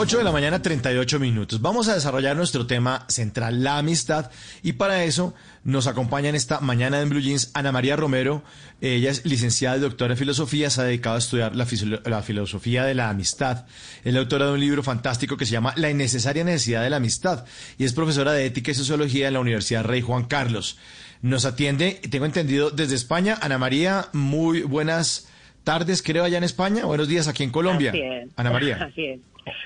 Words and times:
8 0.00 0.18
de 0.18 0.22
la 0.22 0.30
mañana, 0.30 0.62
38 0.62 1.18
minutos. 1.18 1.60
Vamos 1.60 1.88
a 1.88 1.94
desarrollar 1.94 2.36
nuestro 2.36 2.68
tema 2.68 3.04
central, 3.08 3.64
la 3.64 3.78
amistad. 3.78 4.30
Y 4.62 4.74
para 4.74 5.02
eso 5.02 5.34
nos 5.64 5.88
acompaña 5.88 6.28
en 6.28 6.36
esta 6.36 6.60
mañana 6.60 7.00
en 7.00 7.08
Blue 7.08 7.18
Jeans 7.18 7.50
Ana 7.52 7.72
María 7.72 7.96
Romero. 7.96 8.44
Ella 8.80 9.10
es 9.10 9.26
licenciada 9.26 9.76
y 9.76 9.80
doctora 9.80 10.12
en 10.12 10.18
filosofía, 10.18 10.70
se 10.70 10.82
ha 10.82 10.84
dedicado 10.84 11.16
a 11.16 11.18
estudiar 11.18 11.56
la, 11.56 11.66
la 12.04 12.22
filosofía 12.22 12.84
de 12.84 12.94
la 12.94 13.10
amistad. 13.10 13.66
Es 14.04 14.14
la 14.14 14.20
autora 14.20 14.46
de 14.46 14.52
un 14.52 14.60
libro 14.60 14.84
fantástico 14.84 15.36
que 15.36 15.46
se 15.46 15.50
llama 15.50 15.74
La 15.76 15.90
innecesaria 15.90 16.44
necesidad 16.44 16.84
de 16.84 16.90
la 16.90 16.98
amistad. 16.98 17.44
Y 17.76 17.84
es 17.84 17.92
profesora 17.92 18.30
de 18.30 18.46
ética 18.46 18.70
y 18.70 18.74
sociología 18.74 19.26
en 19.26 19.34
la 19.34 19.40
Universidad 19.40 19.82
Rey 19.82 20.00
Juan 20.00 20.26
Carlos. 20.26 20.78
Nos 21.22 21.44
atiende, 21.44 22.00
tengo 22.08 22.24
entendido, 22.24 22.70
desde 22.70 22.94
España. 22.94 23.36
Ana 23.42 23.58
María, 23.58 24.06
muy 24.12 24.62
buenas 24.62 25.28
tardes, 25.64 26.04
creo, 26.04 26.22
allá 26.22 26.38
en 26.38 26.44
España. 26.44 26.84
Buenos 26.84 27.08
días 27.08 27.26
aquí 27.26 27.42
en 27.42 27.50
Colombia. 27.50 27.92
Ana 28.36 28.52
María. 28.52 28.76
Así 28.92 29.04
es. 29.04 29.20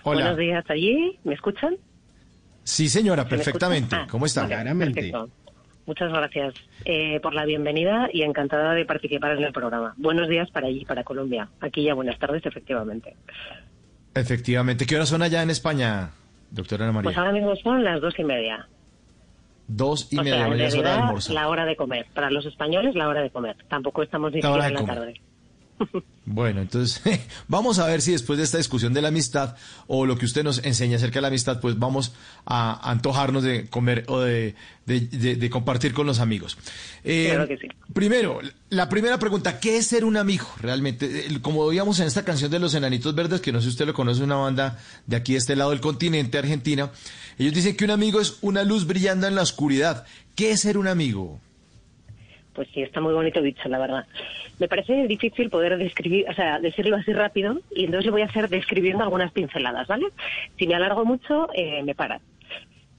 Buenos 0.04 0.36
días 0.36 0.64
allí. 0.68 1.18
¿Me 1.24 1.34
escuchan? 1.34 1.76
Sí, 2.64 2.88
señora, 2.88 3.26
perfectamente. 3.28 3.96
Ah, 3.96 4.06
¿Cómo 4.10 4.26
está? 4.26 4.46
Claramente. 4.46 5.12
Muchas 5.84 6.12
gracias 6.12 6.54
eh, 6.84 7.18
por 7.20 7.34
la 7.34 7.44
bienvenida 7.44 8.08
y 8.12 8.22
encantada 8.22 8.72
de 8.74 8.84
participar 8.84 9.36
en 9.36 9.42
el 9.42 9.52
programa. 9.52 9.94
Buenos 9.96 10.28
días 10.28 10.48
para 10.50 10.68
allí, 10.68 10.84
para 10.84 11.02
Colombia. 11.02 11.48
Aquí 11.60 11.82
ya 11.82 11.94
buenas 11.94 12.18
tardes, 12.18 12.46
efectivamente. 12.46 13.16
Efectivamente. 14.14 14.86
¿Qué 14.86 14.94
horas 14.94 15.08
son 15.08 15.22
allá 15.22 15.42
en 15.42 15.50
España, 15.50 16.10
doctora 16.50 16.84
Ana 16.84 16.92
María? 16.92 17.06
Pues 17.06 17.18
ahora 17.18 17.32
mismo 17.32 17.56
son 17.56 17.82
las 17.82 18.00
dos 18.00 18.14
y 18.16 18.24
media. 18.24 18.68
Dos 19.66 20.12
y 20.12 20.16
media, 20.16 20.70
sea, 20.70 20.80
hora 20.80 21.12
de. 21.16 21.34
La 21.34 21.48
hora 21.48 21.64
de 21.64 21.76
comer. 21.76 22.06
Para 22.14 22.30
los 22.30 22.46
españoles, 22.46 22.94
la 22.94 23.08
hora 23.08 23.22
de 23.22 23.30
comer. 23.30 23.56
Tampoco 23.68 24.02
estamos 24.02 24.32
ni 24.32 24.40
siquiera 24.42 24.68
en 24.68 24.74
la 24.74 24.84
tarde. 24.84 25.20
Bueno, 26.24 26.60
entonces 26.60 27.02
vamos 27.48 27.78
a 27.78 27.86
ver 27.86 28.00
si 28.00 28.12
después 28.12 28.38
de 28.38 28.44
esta 28.44 28.58
discusión 28.58 28.94
de 28.94 29.02
la 29.02 29.08
amistad 29.08 29.56
o 29.88 30.06
lo 30.06 30.16
que 30.16 30.24
usted 30.24 30.44
nos 30.44 30.64
enseña 30.64 30.96
acerca 30.96 31.16
de 31.16 31.22
la 31.22 31.28
amistad, 31.28 31.60
pues 31.60 31.78
vamos 31.78 32.14
a 32.46 32.90
antojarnos 32.90 33.42
de 33.42 33.66
comer 33.68 34.04
o 34.06 34.20
de, 34.20 34.54
de, 34.86 35.50
compartir 35.50 35.92
con 35.92 36.06
los 36.06 36.20
amigos. 36.20 36.56
Eh, 37.02 37.28
claro 37.30 37.48
que 37.48 37.58
sí. 37.58 37.68
Primero, 37.92 38.40
la 38.70 38.88
primera 38.88 39.18
pregunta, 39.18 39.58
¿qué 39.58 39.76
es 39.76 39.86
ser 39.86 40.04
un 40.04 40.16
amigo 40.16 40.46
realmente? 40.60 41.26
Como 41.42 41.66
veíamos 41.66 41.98
en 42.00 42.06
esta 42.06 42.24
canción 42.24 42.50
de 42.50 42.60
Los 42.60 42.74
Enanitos 42.74 43.14
Verdes, 43.14 43.40
que 43.40 43.52
no 43.52 43.60
sé 43.60 43.64
si 43.64 43.70
usted 43.70 43.86
lo 43.86 43.94
conoce, 43.94 44.22
una 44.22 44.36
banda 44.36 44.78
de 45.06 45.16
aquí, 45.16 45.32
de 45.32 45.38
este 45.38 45.56
lado 45.56 45.70
del 45.70 45.80
continente, 45.80 46.38
Argentina, 46.38 46.90
ellos 47.38 47.54
dicen 47.54 47.76
que 47.76 47.84
un 47.84 47.90
amigo 47.90 48.20
es 48.20 48.38
una 48.42 48.62
luz 48.62 48.86
brillando 48.86 49.26
en 49.26 49.34
la 49.34 49.42
oscuridad. 49.42 50.06
¿Qué 50.36 50.52
es 50.52 50.60
ser 50.60 50.78
un 50.78 50.86
amigo? 50.86 51.40
Pues 52.54 52.68
sí, 52.74 52.82
está 52.82 53.00
muy 53.00 53.14
bonito 53.14 53.40
dicho, 53.40 53.68
la 53.68 53.78
verdad. 53.78 54.06
Me 54.58 54.68
parece 54.68 55.06
difícil 55.06 55.48
poder 55.48 55.78
describir, 55.78 56.26
o 56.28 56.34
sea, 56.34 56.58
decirlo 56.58 56.96
así 56.96 57.12
rápido, 57.12 57.60
y 57.74 57.84
entonces 57.84 58.06
lo 58.06 58.12
voy 58.12 58.22
a 58.22 58.26
hacer 58.26 58.48
describiendo 58.48 59.02
algunas 59.02 59.32
pinceladas, 59.32 59.86
¿vale? 59.88 60.06
Si 60.58 60.66
me 60.66 60.74
alargo 60.74 61.04
mucho, 61.04 61.48
eh, 61.54 61.82
me 61.82 61.94
paras. 61.94 62.20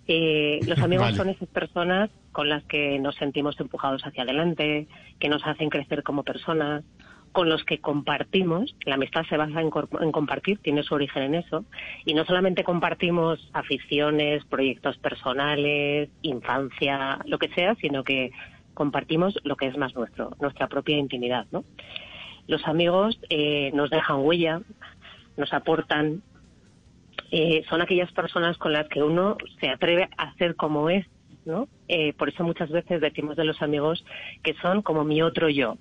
Eh, 0.07 0.59
los 0.67 0.79
amigos 0.83 1.15
son 1.15 1.29
esas 1.29 1.47
personas 1.49 2.09
con 2.31 2.49
las 2.49 2.63
que 2.63 2.97
nos 2.99 3.15
sentimos 3.15 3.59
empujados 3.59 4.03
hacia 4.05 4.23
adelante, 4.23 4.87
que 5.19 5.29
nos 5.29 5.45
hacen 5.45 5.69
crecer 5.69 6.01
como 6.01 6.23
personas, 6.23 6.83
con 7.33 7.49
los 7.49 7.63
que 7.65 7.79
compartimos, 7.79 8.75
la 8.85 8.95
amistad 8.95 9.25
se 9.27 9.37
basa 9.37 9.59
en, 9.59 9.71
en, 10.01 10.11
compartir, 10.11 10.59
tiene 10.59 10.83
su 10.83 10.93
origen 10.93 11.23
en 11.23 11.35
eso, 11.35 11.65
y 12.05 12.13
no 12.13 12.25
solamente 12.25 12.63
compartimos 12.63 13.49
aficiones, 13.53 14.45
proyectos 14.45 14.97
personales, 14.99 16.09
infancia, 16.21 17.19
lo 17.25 17.39
que 17.39 17.49
sea, 17.49 17.75
sino 17.75 18.03
que 18.03 18.31
compartimos 18.73 19.37
lo 19.43 19.55
que 19.55 19.67
es 19.67 19.77
más 19.77 19.95
nuestro, 19.95 20.35
nuestra 20.39 20.67
propia 20.67 20.97
intimidad, 20.97 21.45
¿no? 21.51 21.63
Los 22.47 22.65
amigos 22.67 23.19
eh, 23.29 23.71
nos 23.73 23.89
dejan 23.89 24.19
huella, 24.19 24.61
nos 25.37 25.53
aportan, 25.53 26.21
eh, 27.31 27.63
son 27.69 27.81
aquellas 27.81 28.11
personas 28.11 28.57
con 28.57 28.73
las 28.73 28.87
que 28.89 29.01
uno 29.01 29.37
se 29.59 29.69
atreve 29.69 30.09
a 30.17 30.33
ser 30.35 30.55
como 30.55 30.89
es, 30.89 31.05
¿no? 31.45 31.67
Eh, 31.87 32.13
por 32.13 32.29
eso 32.29 32.43
muchas 32.43 32.69
veces 32.69 33.01
decimos 33.01 33.37
de 33.37 33.45
los 33.45 33.61
amigos 33.61 34.05
que 34.43 34.53
son 34.55 34.81
como 34.81 35.03
mi 35.03 35.21
otro 35.21 35.49
yo, 35.49 35.77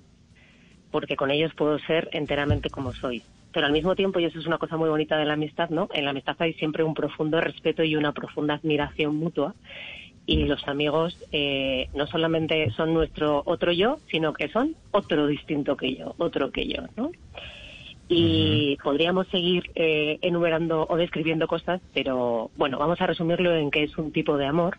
porque 0.91 1.15
con 1.15 1.31
ellos 1.31 1.53
puedo 1.55 1.79
ser 1.79 2.09
enteramente 2.13 2.69
como 2.69 2.93
soy. 2.93 3.23
Pero 3.51 3.67
al 3.67 3.71
mismo 3.71 3.95
tiempo, 3.95 4.19
y 4.19 4.25
eso 4.25 4.39
es 4.39 4.47
una 4.47 4.57
cosa 4.57 4.77
muy 4.77 4.89
bonita 4.89 5.17
de 5.17 5.25
la 5.25 5.33
amistad, 5.33 5.69
¿no? 5.69 5.87
En 5.93 6.05
la 6.05 6.11
amistad 6.11 6.35
hay 6.39 6.53
siempre 6.53 6.83
un 6.83 6.95
profundo 6.95 7.39
respeto 7.39 7.83
y 7.83 7.95
una 7.95 8.11
profunda 8.11 8.55
admiración 8.55 9.15
mutua 9.15 9.53
y 10.25 10.45
los 10.45 10.65
amigos 10.67 11.17
eh, 11.31 11.89
no 11.93 12.07
solamente 12.07 12.71
son 12.71 12.93
nuestro 12.93 13.43
otro 13.45 13.71
yo, 13.71 13.97
sino 14.09 14.33
que 14.33 14.49
son 14.49 14.75
otro 14.91 15.27
distinto 15.27 15.75
que 15.75 15.95
yo, 15.95 16.15
otro 16.17 16.51
que 16.51 16.67
yo, 16.67 16.83
¿no? 16.95 17.11
Y 18.07 18.77
podríamos 18.83 19.27
seguir 19.27 19.71
eh, 19.75 20.19
enumerando 20.21 20.85
o 20.89 20.97
describiendo 20.97 21.47
cosas, 21.47 21.81
pero 21.93 22.51
bueno, 22.55 22.77
vamos 22.77 23.01
a 23.01 23.07
resumirlo 23.07 23.55
en 23.55 23.71
que 23.71 23.83
es 23.83 23.97
un 23.97 24.11
tipo 24.11 24.37
de 24.37 24.45
amor, 24.45 24.77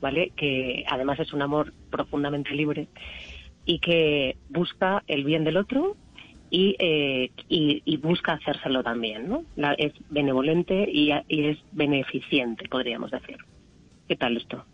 ¿vale? 0.00 0.32
Que 0.36 0.84
además 0.88 1.18
es 1.20 1.32
un 1.32 1.42
amor 1.42 1.72
profundamente 1.90 2.52
libre 2.52 2.88
y 3.64 3.78
que 3.78 4.36
busca 4.48 5.02
el 5.06 5.24
bien 5.24 5.44
del 5.44 5.56
otro 5.56 5.96
y, 6.50 6.76
eh, 6.78 7.30
y, 7.48 7.96
busca 7.98 8.34
hacérselo 8.34 8.82
también, 8.82 9.28
¿no? 9.28 9.44
es 9.76 9.92
benevolente 10.08 10.88
y, 10.90 11.10
y 11.28 11.46
es 11.46 11.58
beneficiente, 11.72 12.68
podríamos 12.68 13.10
decir. 13.10 13.36
¿Qué 14.08 14.16
tal 14.16 14.36
esto? 14.38 14.64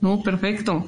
No, 0.00 0.22
perfecto. 0.22 0.86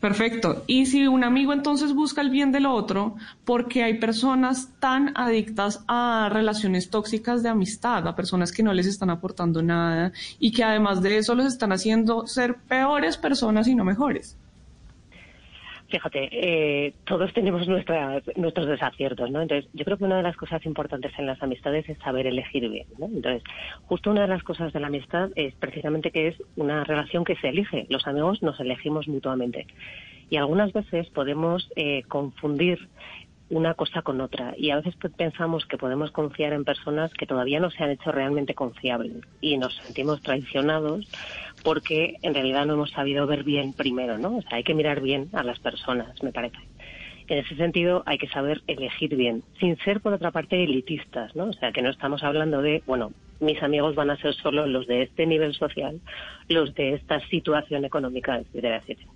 Perfecto. 0.00 0.62
Y 0.66 0.86
si 0.86 1.06
un 1.06 1.24
amigo 1.24 1.52
entonces 1.52 1.94
busca 1.94 2.20
el 2.20 2.30
bien 2.30 2.52
del 2.52 2.66
otro, 2.66 3.16
porque 3.44 3.82
hay 3.82 3.98
personas 3.98 4.68
tan 4.78 5.12
adictas 5.16 5.82
a 5.88 6.28
relaciones 6.30 6.90
tóxicas 6.90 7.42
de 7.42 7.48
amistad, 7.48 8.06
a 8.06 8.14
personas 8.14 8.52
que 8.52 8.62
no 8.62 8.74
les 8.74 8.86
están 8.86 9.10
aportando 9.10 9.62
nada 9.62 10.12
y 10.38 10.52
que 10.52 10.62
además 10.62 11.02
de 11.02 11.16
eso 11.16 11.34
los 11.34 11.46
están 11.46 11.72
haciendo 11.72 12.26
ser 12.26 12.56
peores 12.68 13.16
personas 13.16 13.66
y 13.68 13.74
no 13.74 13.84
mejores. 13.84 14.36
Fíjate, 15.88 16.28
eh, 16.32 16.94
todos 17.04 17.32
tenemos 17.32 17.68
nuestras, 17.68 18.22
nuestros 18.36 18.66
desaciertos, 18.66 19.30
¿no? 19.30 19.40
Entonces, 19.40 19.70
yo 19.72 19.84
creo 19.84 19.96
que 19.96 20.04
una 20.04 20.16
de 20.16 20.24
las 20.24 20.36
cosas 20.36 20.66
importantes 20.66 21.12
en 21.16 21.26
las 21.26 21.40
amistades 21.42 21.88
es 21.88 21.96
saber 21.98 22.26
elegir 22.26 22.68
bien, 22.68 22.86
¿no? 22.98 23.06
Entonces, 23.06 23.44
justo 23.86 24.10
una 24.10 24.22
de 24.22 24.28
las 24.28 24.42
cosas 24.42 24.72
de 24.72 24.80
la 24.80 24.88
amistad 24.88 25.30
es 25.36 25.54
precisamente 25.54 26.10
que 26.10 26.28
es 26.28 26.42
una 26.56 26.82
relación 26.82 27.24
que 27.24 27.36
se 27.36 27.50
elige. 27.50 27.86
Los 27.88 28.06
amigos 28.08 28.42
nos 28.42 28.58
elegimos 28.58 29.06
mutuamente. 29.06 29.66
Y 30.28 30.38
algunas 30.38 30.72
veces 30.72 31.08
podemos 31.10 31.70
eh, 31.76 32.02
confundir 32.08 32.88
una 33.48 33.74
cosa 33.74 34.02
con 34.02 34.20
otra. 34.20 34.54
Y 34.56 34.70
a 34.70 34.76
veces 34.76 34.96
pensamos 35.16 35.66
que 35.66 35.78
podemos 35.78 36.10
confiar 36.10 36.52
en 36.52 36.64
personas 36.64 37.12
que 37.14 37.26
todavía 37.26 37.60
no 37.60 37.70
se 37.70 37.84
han 37.84 37.90
hecho 37.90 38.10
realmente 38.10 38.54
confiables 38.54 39.12
y 39.40 39.56
nos 39.56 39.76
sentimos 39.76 40.20
traicionados 40.22 41.08
porque 41.66 42.18
en 42.22 42.32
realidad 42.32 42.64
no 42.64 42.74
hemos 42.74 42.92
sabido 42.92 43.26
ver 43.26 43.42
bien 43.42 43.72
primero, 43.72 44.18
¿no? 44.18 44.36
O 44.36 44.42
sea, 44.42 44.58
hay 44.58 44.62
que 44.62 44.72
mirar 44.72 45.00
bien 45.00 45.30
a 45.32 45.42
las 45.42 45.58
personas, 45.58 46.22
me 46.22 46.30
parece. 46.30 46.58
En 47.26 47.38
ese 47.38 47.56
sentido, 47.56 48.04
hay 48.06 48.18
que 48.18 48.28
saber 48.28 48.62
elegir 48.68 49.16
bien, 49.16 49.42
sin 49.58 49.76
ser, 49.78 50.00
por 50.00 50.12
otra 50.12 50.30
parte, 50.30 50.62
elitistas, 50.62 51.34
¿no? 51.34 51.46
O 51.46 51.52
sea, 51.54 51.72
que 51.72 51.82
no 51.82 51.90
estamos 51.90 52.22
hablando 52.22 52.62
de, 52.62 52.84
bueno, 52.86 53.10
mis 53.40 53.60
amigos 53.64 53.96
van 53.96 54.10
a 54.10 54.16
ser 54.16 54.32
solo 54.34 54.64
los 54.68 54.86
de 54.86 55.02
este 55.02 55.26
nivel 55.26 55.54
social, 55.54 56.00
los 56.48 56.72
de 56.76 56.92
esta 56.92 57.18
situación 57.26 57.84
económica, 57.84 58.38
etcétera, 58.38 58.76
etcétera. 58.76 59.10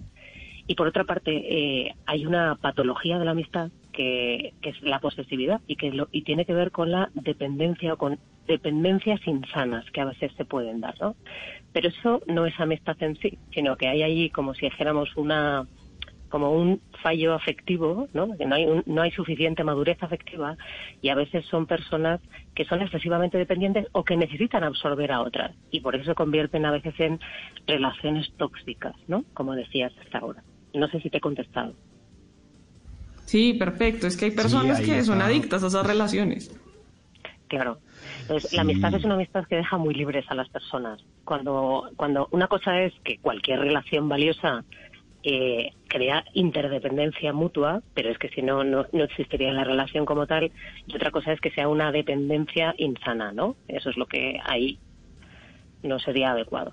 Y 0.67 0.75
por 0.75 0.89
otra 0.89 1.05
parte, 1.05 1.31
eh, 1.31 1.95
hay 2.05 2.27
una 2.27 2.57
patología 2.57 3.21
de 3.21 3.27
la 3.27 3.31
amistad 3.31 3.71
que, 4.01 4.55
es 4.63 4.83
la 4.83 4.99
posesividad 4.99 5.61
y 5.67 5.77
que 5.77 5.93
y 6.13 6.23
tiene 6.23 6.47
que 6.47 6.55
ver 6.55 6.71
con 6.71 6.91
la 6.91 7.11
dependencia 7.15 7.93
o 7.93 7.99
con 7.99 8.19
dependencias 8.47 9.21
insanas 9.27 9.85
que 9.91 10.01
a 10.01 10.07
veces 10.07 10.33
se 10.37 10.45
pueden 10.45 10.81
dar, 10.81 10.95
¿no? 11.01 11.17
Pero 11.73 11.89
eso 11.89 12.23
no 12.27 12.47
es 12.47 12.59
amistad 12.59 12.97
en 13.03 13.17
sí, 13.17 13.39
sino 13.53 13.77
que 13.77 13.89
hay 13.89 14.03
allí 14.03 14.31
como 14.31 14.55
si 14.55 14.67
dijéramos 14.67 15.17
una 15.17 15.67
como 16.31 16.53
un 16.53 16.81
fallo 17.03 17.35
afectivo, 17.35 18.09
¿no? 18.15 18.37
Que 18.39 18.47
no 18.47 18.55
hay, 18.55 18.67
no 18.87 19.03
hay 19.03 19.11
suficiente 19.11 19.65
madurez 19.65 20.01
afectiva 20.01 20.57
y 21.03 21.09
a 21.09 21.17
veces 21.17 21.45
son 21.47 21.67
personas 21.67 22.21
que 22.55 22.65
son 22.65 22.81
excesivamente 22.83 23.37
dependientes 23.37 23.89
o 23.93 24.05
que 24.05 24.17
necesitan 24.17 24.63
absorber 24.63 25.11
a 25.11 25.23
otras 25.23 25.57
y 25.73 25.81
por 25.81 25.97
eso 25.97 26.05
se 26.05 26.15
convierten 26.15 26.65
a 26.65 26.71
veces 26.71 26.95
en 27.01 27.19
relaciones 27.67 28.33
tóxicas, 28.37 28.95
¿no? 29.09 29.25
Como 29.35 29.55
decías 29.57 29.93
hasta 30.01 30.19
ahora. 30.19 30.43
No 30.73 30.87
sé 30.89 31.01
si 31.01 31.11
te 31.11 31.19
he 31.19 31.21
contestado. 31.21 31.75
Sí, 33.31 33.55
perfecto. 33.55 34.09
Es 34.09 34.17
que 34.17 34.25
hay 34.25 34.31
personas 34.33 34.81
que 34.81 35.05
son 35.05 35.23
adictas 35.23 35.63
a 35.63 35.69
esas 35.69 35.87
relaciones. 35.87 36.51
Claro. 37.47 37.79
Entonces, 38.23 38.53
la 38.53 38.63
amistad 38.63 38.93
es 38.93 39.05
una 39.05 39.15
amistad 39.15 39.45
que 39.47 39.55
deja 39.55 39.79
muy 39.79 39.95
libres 39.95 40.25
a 40.31 40.35
las 40.35 40.49
personas. 40.49 41.01
Cuando, 41.25 41.93
cuando 41.95 42.27
una 42.33 42.49
cosa 42.49 42.81
es 42.81 42.93
que 43.05 43.19
cualquier 43.19 43.61
relación 43.61 44.09
valiosa 44.09 44.65
eh, 45.23 45.75
crea 45.87 46.25
interdependencia 46.35 47.33
mutua, 47.33 47.83
pero 47.95 48.11
es 48.11 48.19
que 48.19 48.31
si 48.31 48.43
no, 48.43 48.65
no, 48.65 48.87
no 48.93 49.05
existiría 49.05 49.53
la 49.53 49.63
relación 49.63 50.07
como 50.07 50.27
tal. 50.27 50.51
Y 50.89 50.97
otra 50.97 51.13
cosa 51.13 51.33
es 51.33 51.41
que 51.41 51.53
sea 51.53 51.69
una 51.69 51.93
dependencia 51.93 52.75
insana, 52.79 53.31
¿no? 53.31 53.55
Eso 53.69 53.91
es 53.91 53.97
lo 53.97 54.07
que 54.07 54.41
ahí 54.45 54.81
no 55.85 56.01
sería 56.01 56.33
adecuado 56.33 56.73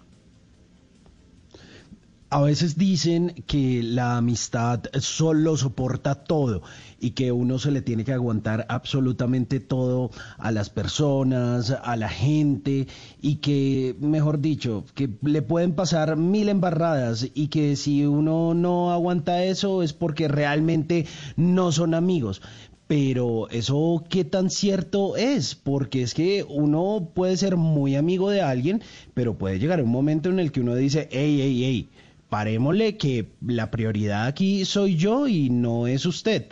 a 2.29 2.41
veces 2.41 2.77
dicen 2.77 3.33
que 3.47 3.81
la 3.81 4.17
amistad 4.17 4.81
solo 4.99 5.55
soporta 5.55 6.15
todo 6.15 6.61
y 6.99 7.11
que 7.11 7.31
uno 7.31 7.57
se 7.57 7.71
le 7.71 7.81
tiene 7.81 8.03
que 8.03 8.11
aguantar 8.11 8.65
absolutamente 8.67 9.61
todo 9.61 10.11
a 10.37 10.51
las 10.51 10.69
personas, 10.69 11.71
a 11.71 11.95
la 11.95 12.09
gente 12.09 12.87
y 13.21 13.35
que, 13.35 13.95
mejor 14.01 14.41
dicho, 14.41 14.83
que 14.93 15.09
le 15.21 15.41
pueden 15.41 15.73
pasar 15.73 16.17
mil 16.17 16.49
embarradas 16.49 17.29
y 17.33 17.47
que 17.47 17.77
si 17.77 18.05
uno 18.05 18.53
no 18.53 18.91
aguanta 18.91 19.45
eso 19.45 19.81
es 19.81 19.93
porque 19.93 20.27
realmente 20.27 21.05
no 21.37 21.71
son 21.71 21.93
amigos. 21.93 22.41
Pero 22.87 23.49
eso 23.49 24.03
qué 24.09 24.23
tan 24.23 24.49
cierto 24.49 25.17
es, 25.17 25.55
porque 25.55 26.01
es 26.01 26.13
que 26.13 26.45
uno 26.47 27.09
puede 27.13 27.35
ser 27.35 27.57
muy 27.57 27.95
amigo 27.95 28.29
de 28.29 28.41
alguien, 28.41 28.81
pero 29.13 29.37
puede 29.37 29.59
llegar 29.59 29.81
un 29.81 29.91
momento 29.91 30.29
en 30.29 30.39
el 30.39 30.53
que 30.53 30.61
uno 30.61 30.73
dice, 30.73 31.09
hey, 31.11 31.37
hey, 31.41 31.61
hey, 31.63 31.89
parémosle 32.29 32.97
que 32.97 33.27
la 33.45 33.71
prioridad 33.71 34.25
aquí 34.25 34.65
soy 34.65 34.95
yo 34.95 35.27
y 35.27 35.49
no 35.49 35.87
es 35.87 36.05
usted. 36.05 36.47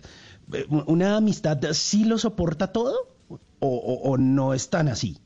¿Una 0.70 1.18
amistad 1.18 1.60
sí 1.72 2.06
lo 2.06 2.18
soporta 2.18 2.72
todo 2.72 2.96
o, 3.60 4.18
no 4.18 4.54
es 4.54 4.70
tan 4.70 4.88
así? 4.88 5.18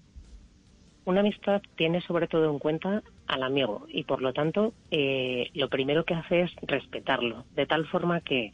Una 1.05 1.21
amistad 1.21 1.61
tiene 1.75 2.01
sobre 2.01 2.27
todo 2.27 2.49
en 2.49 2.59
cuenta 2.59 3.03
al 3.27 3.43
amigo 3.43 3.85
y 3.89 4.03
por 4.03 4.21
lo 4.21 4.31
tanto 4.31 4.73
eh, 4.91 5.49
lo 5.53 5.67
primero 5.69 6.05
que 6.05 6.13
hace 6.13 6.41
es 6.41 6.51
respetarlo, 6.61 7.45
de 7.55 7.65
tal 7.65 7.87
forma 7.87 8.21
que 8.21 8.53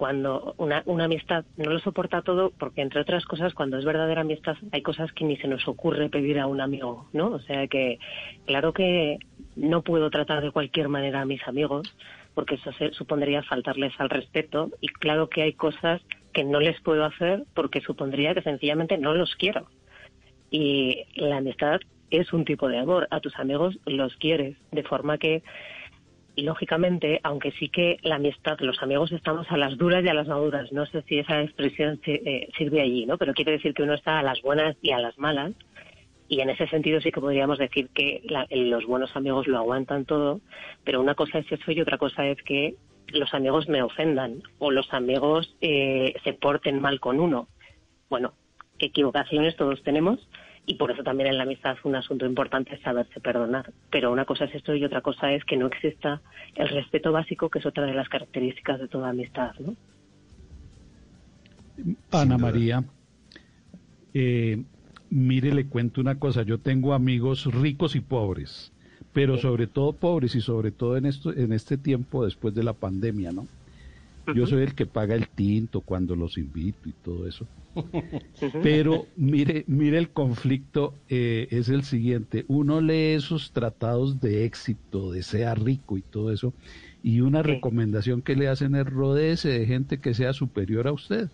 cuando 0.00 0.54
una, 0.56 0.82
una 0.86 1.04
amistad 1.04 1.44
no 1.58 1.72
lo 1.72 1.78
soporta 1.78 2.22
todo, 2.22 2.52
porque 2.58 2.80
entre 2.80 3.02
otras 3.02 3.26
cosas, 3.26 3.52
cuando 3.52 3.76
es 3.76 3.84
verdadera 3.84 4.22
amistad, 4.22 4.56
hay 4.72 4.80
cosas 4.80 5.12
que 5.12 5.26
ni 5.26 5.36
se 5.36 5.46
nos 5.46 5.68
ocurre 5.68 6.08
pedir 6.08 6.38
a 6.38 6.46
un 6.46 6.62
amigo, 6.62 7.10
¿no? 7.12 7.26
O 7.26 7.40
sea 7.40 7.66
que, 7.66 7.98
claro 8.46 8.72
que 8.72 9.18
no 9.56 9.82
puedo 9.82 10.08
tratar 10.08 10.40
de 10.40 10.52
cualquier 10.52 10.88
manera 10.88 11.20
a 11.20 11.26
mis 11.26 11.46
amigos, 11.46 11.94
porque 12.32 12.54
eso 12.54 12.70
supondría 12.92 13.42
faltarles 13.42 13.92
al 13.98 14.08
respeto, 14.08 14.70
y 14.80 14.88
claro 14.88 15.28
que 15.28 15.42
hay 15.42 15.52
cosas 15.52 16.00
que 16.32 16.44
no 16.44 16.60
les 16.60 16.80
puedo 16.80 17.04
hacer 17.04 17.44
porque 17.52 17.82
supondría 17.82 18.32
que 18.32 18.40
sencillamente 18.40 18.96
no 18.96 19.12
los 19.12 19.36
quiero. 19.36 19.66
Y 20.50 21.04
la 21.14 21.36
amistad 21.36 21.78
es 22.08 22.32
un 22.32 22.46
tipo 22.46 22.68
de 22.68 22.78
amor. 22.78 23.06
A 23.10 23.20
tus 23.20 23.38
amigos 23.38 23.78
los 23.84 24.16
quieres, 24.16 24.56
de 24.72 24.82
forma 24.82 25.18
que 25.18 25.42
lógicamente, 26.36 27.20
aunque 27.22 27.52
sí 27.52 27.68
que 27.68 27.98
la 28.02 28.16
amistad, 28.16 28.58
los 28.60 28.82
amigos 28.82 29.12
estamos 29.12 29.50
a 29.50 29.56
las 29.56 29.76
duras 29.76 30.04
y 30.04 30.08
a 30.08 30.14
las 30.14 30.28
maduras, 30.28 30.72
no 30.72 30.86
sé 30.86 31.02
si 31.02 31.18
esa 31.18 31.42
expresión 31.42 32.00
eh, 32.06 32.48
sirve 32.56 32.80
allí, 32.80 33.06
¿no? 33.06 33.18
Pero 33.18 33.34
quiere 33.34 33.52
decir 33.52 33.74
que 33.74 33.82
uno 33.82 33.94
está 33.94 34.18
a 34.18 34.22
las 34.22 34.40
buenas 34.42 34.76
y 34.82 34.92
a 34.92 34.98
las 34.98 35.18
malas. 35.18 35.52
Y 36.28 36.40
en 36.40 36.50
ese 36.50 36.68
sentido 36.68 37.00
sí 37.00 37.10
que 37.10 37.20
podríamos 37.20 37.58
decir 37.58 37.88
que 37.92 38.22
los 38.50 38.86
buenos 38.86 39.14
amigos 39.16 39.48
lo 39.48 39.58
aguantan 39.58 40.04
todo, 40.04 40.40
pero 40.84 41.00
una 41.00 41.16
cosa 41.16 41.38
es 41.38 41.50
eso 41.50 41.72
y 41.72 41.80
otra 41.80 41.98
cosa 41.98 42.24
es 42.26 42.40
que 42.42 42.76
los 43.08 43.34
amigos 43.34 43.68
me 43.68 43.82
ofendan 43.82 44.42
o 44.60 44.70
los 44.70 44.92
amigos 44.94 45.56
eh, 45.60 46.14
se 46.22 46.32
porten 46.32 46.80
mal 46.80 47.00
con 47.00 47.18
uno. 47.18 47.48
Bueno, 48.08 48.32
equivocaciones 48.78 49.56
todos 49.56 49.82
tenemos, 49.82 50.20
y 50.70 50.74
por 50.74 50.92
eso 50.92 51.02
también 51.02 51.30
en 51.30 51.36
la 51.36 51.42
amistad 51.42 51.76
un 51.82 51.96
asunto 51.96 52.24
importante 52.26 52.76
es 52.76 52.80
saberse 52.82 53.18
perdonar. 53.18 53.72
Pero 53.90 54.12
una 54.12 54.24
cosa 54.24 54.44
es 54.44 54.54
esto 54.54 54.72
y 54.72 54.84
otra 54.84 55.00
cosa 55.00 55.32
es 55.32 55.44
que 55.44 55.56
no 55.56 55.66
exista 55.66 56.22
el 56.54 56.68
respeto 56.68 57.10
básico, 57.10 57.48
que 57.48 57.58
es 57.58 57.66
otra 57.66 57.86
de 57.86 57.92
las 57.92 58.08
características 58.08 58.78
de 58.78 58.86
toda 58.86 59.08
amistad. 59.08 59.52
¿no? 59.58 59.74
Ana 62.12 62.38
María, 62.38 62.84
eh, 64.14 64.62
mire, 65.10 65.52
le 65.52 65.66
cuento 65.66 66.00
una 66.00 66.20
cosa. 66.20 66.44
Yo 66.44 66.58
tengo 66.58 66.94
amigos 66.94 67.46
ricos 67.46 67.96
y 67.96 68.00
pobres, 68.00 68.72
pero 69.12 69.38
sobre 69.38 69.66
todo 69.66 69.92
pobres 69.92 70.36
y 70.36 70.40
sobre 70.40 70.70
todo 70.70 70.96
en, 70.96 71.06
esto, 71.06 71.36
en 71.36 71.52
este 71.52 71.78
tiempo 71.78 72.24
después 72.24 72.54
de 72.54 72.62
la 72.62 72.74
pandemia, 72.74 73.32
¿no? 73.32 73.48
Yo 74.34 74.46
soy 74.46 74.62
el 74.62 74.74
que 74.74 74.86
paga 74.86 75.14
el 75.14 75.28
tinto 75.28 75.80
cuando 75.80 76.14
los 76.14 76.38
invito 76.38 76.88
y 76.88 76.92
todo 76.92 77.26
eso. 77.26 77.46
Pero 78.62 79.06
mire, 79.16 79.64
mire 79.66 79.98
el 79.98 80.10
conflicto 80.10 80.94
eh, 81.08 81.48
es 81.50 81.68
el 81.68 81.84
siguiente. 81.84 82.44
Uno 82.48 82.80
lee 82.80 83.14
esos 83.14 83.52
tratados 83.52 84.20
de 84.20 84.44
éxito, 84.44 85.12
de 85.12 85.22
sea 85.22 85.54
rico 85.54 85.96
y 85.96 86.02
todo 86.02 86.32
eso, 86.32 86.52
y 87.02 87.20
una 87.20 87.42
recomendación 87.42 88.22
que 88.22 88.36
le 88.36 88.48
hacen 88.48 88.74
es 88.74 88.86
rodece 88.86 89.48
de 89.48 89.66
gente 89.66 89.98
que 89.98 90.14
sea 90.14 90.32
superior 90.32 90.86
a 90.88 90.92
usted. 90.92 91.28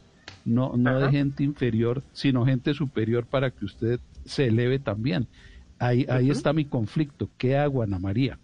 No, 0.44 0.76
no 0.76 1.00
de 1.00 1.10
gente 1.10 1.42
inferior, 1.42 2.02
sino 2.12 2.46
gente 2.46 2.72
superior 2.74 3.26
para 3.26 3.50
que 3.50 3.64
usted 3.64 4.00
se 4.24 4.46
eleve 4.46 4.78
también. 4.78 5.26
Ahí, 5.78 6.06
ahí 6.08 6.30
está 6.30 6.52
mi 6.52 6.64
conflicto. 6.64 7.28
¿Qué 7.36 7.56
hago, 7.56 7.82
Ana 7.82 7.98
María? 7.98 8.38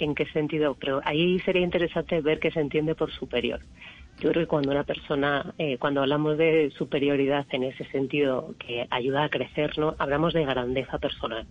¿En 0.00 0.14
qué 0.14 0.24
sentido? 0.26 0.76
Pero 0.80 1.00
ahí 1.04 1.38
sería 1.40 1.62
interesante 1.62 2.20
ver 2.22 2.40
qué 2.40 2.50
se 2.50 2.60
entiende 2.60 2.94
por 2.94 3.12
superior. 3.12 3.60
Yo 4.18 4.30
creo 4.30 4.44
que 4.44 4.48
cuando 4.48 4.70
una 4.70 4.84
persona, 4.84 5.54
eh, 5.58 5.76
cuando 5.78 6.00
hablamos 6.00 6.38
de 6.38 6.70
superioridad 6.76 7.46
en 7.50 7.64
ese 7.64 7.84
sentido 7.86 8.54
que 8.58 8.86
ayuda 8.90 9.24
a 9.24 9.28
crecer, 9.28 9.78
¿no? 9.78 9.94
hablamos 9.98 10.32
de 10.32 10.44
grandeza 10.44 10.98
personal. 10.98 11.46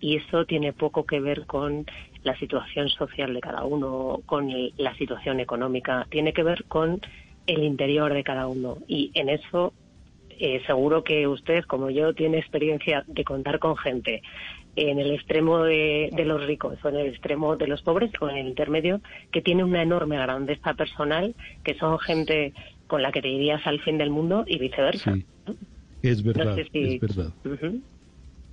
Y 0.00 0.16
eso 0.16 0.44
tiene 0.46 0.72
poco 0.72 1.04
que 1.04 1.20
ver 1.20 1.46
con 1.46 1.86
la 2.22 2.36
situación 2.38 2.88
social 2.88 3.32
de 3.32 3.40
cada 3.40 3.64
uno, 3.64 4.20
con 4.26 4.50
la 4.76 4.94
situación 4.96 5.40
económica, 5.40 6.06
tiene 6.10 6.32
que 6.32 6.42
ver 6.42 6.64
con 6.64 7.00
el 7.46 7.62
interior 7.62 8.12
de 8.12 8.24
cada 8.24 8.46
uno. 8.46 8.78
Y 8.86 9.10
en 9.14 9.28
eso 9.28 9.72
eh, 10.38 10.62
seguro 10.66 11.04
que 11.04 11.26
usted, 11.26 11.64
como 11.64 11.90
yo, 11.90 12.14
tiene 12.14 12.38
experiencia 12.38 13.04
de 13.06 13.24
contar 13.24 13.58
con 13.58 13.76
gente 13.76 14.22
en 14.76 14.98
el 14.98 15.12
extremo 15.12 15.62
de, 15.62 16.10
los 16.24 16.46
ricos 16.46 16.78
o 16.84 16.88
en 16.88 16.96
el 16.96 17.06
extremo 17.08 17.56
de 17.56 17.66
los 17.66 17.82
pobres 17.82 18.10
o 18.20 18.28
en 18.28 18.36
el 18.36 18.48
intermedio, 18.48 19.00
que 19.32 19.42
tiene 19.42 19.64
una 19.64 19.82
enorme 19.82 20.16
grandeza 20.16 20.74
personal, 20.74 21.34
que 21.62 21.74
son 21.74 21.98
gente 21.98 22.52
con 22.86 23.02
la 23.02 23.12
que 23.12 23.22
te 23.22 23.28
irías 23.28 23.66
al 23.66 23.80
fin 23.80 23.98
del 23.98 24.10
mundo 24.10 24.44
y 24.46 24.58
viceversa. 24.58 25.16
Es 26.02 26.22
verdad, 26.22 26.58
es 26.58 27.00
verdad. 27.00 27.32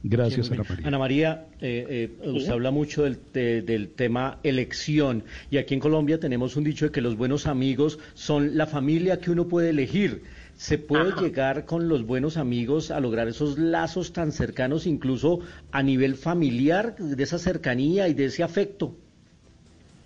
Gracias, 0.03 0.49
Ana 0.51 0.63
María. 0.63 0.87
Ana 0.87 0.97
María, 0.97 1.45
eh, 1.59 2.09
eh, 2.23 2.29
usted 2.29 2.51
habla 2.51 2.71
mucho 2.71 3.03
del, 3.03 3.19
del, 3.33 3.89
tema 3.89 4.39
elección 4.41 5.23
y 5.51 5.57
aquí 5.57 5.75
en 5.75 5.79
Colombia 5.79 6.19
tenemos 6.19 6.55
un 6.55 6.63
dicho 6.63 6.85
de 6.85 6.91
que 6.91 7.01
los 7.01 7.15
buenos 7.15 7.45
amigos 7.45 7.99
son 8.15 8.57
la 8.57 8.65
familia 8.65 9.19
que 9.19 9.29
uno 9.29 9.47
puede 9.47 9.69
elegir. 9.69 10.23
¿Se 10.61 10.77
puede 10.77 11.19
llegar 11.19 11.65
con 11.65 11.89
los 11.89 12.05
buenos 12.05 12.37
amigos 12.37 12.91
a 12.91 12.99
lograr 12.99 13.27
esos 13.27 13.57
lazos 13.57 14.13
tan 14.13 14.31
cercanos, 14.31 14.85
incluso 14.85 15.39
a 15.71 15.81
nivel 15.81 16.13
familiar, 16.13 16.95
de 16.97 17.23
esa 17.23 17.39
cercanía 17.39 18.07
y 18.09 18.13
de 18.13 18.25
ese 18.25 18.43
afecto? 18.43 18.95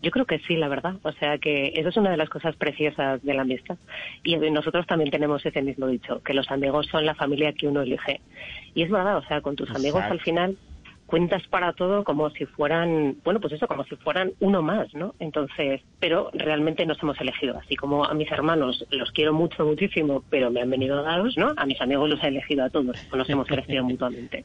Yo 0.01 0.11
creo 0.11 0.23
que 0.23 0.39
sí, 0.39 0.55
la 0.55 0.69
verdad. 0.69 0.95
O 1.01 1.11
sea 1.11 1.39
que 1.39 1.73
eso 1.75 1.89
es 1.89 1.97
una 1.97 2.09
de 2.09 2.15
las 2.15 2.29
cosas 2.29 2.55
preciosas 2.55 3.21
de 3.21 3.33
la 3.33 3.41
amistad. 3.41 3.75
Y 4.23 4.37
nosotros 4.37 4.87
también 4.87 5.11
tenemos 5.11 5.45
ese 5.45 5.61
mismo 5.61 5.87
dicho, 5.87 6.21
que 6.23 6.33
los 6.33 6.49
amigos 6.49 6.87
son 6.89 7.05
la 7.05 7.15
familia 7.15 7.51
que 7.51 7.67
uno 7.67 7.81
elige. 7.81 8.21
Y 8.73 8.83
es 8.83 8.89
verdad, 8.89 9.17
o 9.17 9.25
sea, 9.25 9.41
con 9.41 9.57
tus 9.57 9.69
amigos 9.71 10.03
al 10.03 10.21
final 10.21 10.55
cuentas 11.05 11.43
para 11.47 11.73
todo 11.73 12.03
como 12.03 12.29
si 12.31 12.45
fueran, 12.45 13.17
bueno, 13.23 13.39
pues 13.39 13.53
eso, 13.53 13.67
como 13.67 13.83
si 13.85 13.95
fueran 13.97 14.31
uno 14.39 14.61
más, 14.61 14.93
¿no? 14.93 15.13
Entonces, 15.19 15.81
pero 15.99 16.31
realmente 16.33 16.85
nos 16.85 17.01
hemos 17.01 17.19
elegido, 17.21 17.57
así 17.57 17.75
como 17.75 18.05
a 18.05 18.13
mis 18.13 18.31
hermanos 18.31 18.85
los 18.89 19.11
quiero 19.11 19.33
mucho, 19.33 19.65
muchísimo, 19.65 20.23
pero 20.29 20.49
me 20.49 20.61
han 20.61 20.69
venido 20.69 21.01
dados, 21.03 21.37
¿no? 21.37 21.53
A 21.57 21.65
mis 21.65 21.79
amigos 21.79 22.09
los 22.09 22.23
he 22.23 22.27
elegido 22.27 22.65
a 22.65 22.69
todos, 22.69 22.97
nos 23.13 23.29
hemos 23.29 23.49
elegido 23.49 23.83
mutuamente. 23.85 24.43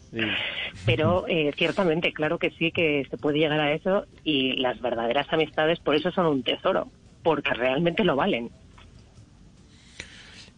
Pero 0.84 1.24
eh, 1.28 1.52
ciertamente, 1.56 2.12
claro 2.12 2.38
que 2.38 2.50
sí 2.50 2.72
que 2.72 3.06
se 3.10 3.16
puede 3.16 3.38
llegar 3.38 3.60
a 3.60 3.72
eso 3.72 4.06
y 4.24 4.54
las 4.56 4.80
verdaderas 4.80 5.26
amistades 5.32 5.80
por 5.80 5.94
eso 5.94 6.10
son 6.10 6.26
un 6.26 6.42
tesoro, 6.42 6.88
porque 7.22 7.54
realmente 7.54 8.04
lo 8.04 8.16
valen. 8.16 8.50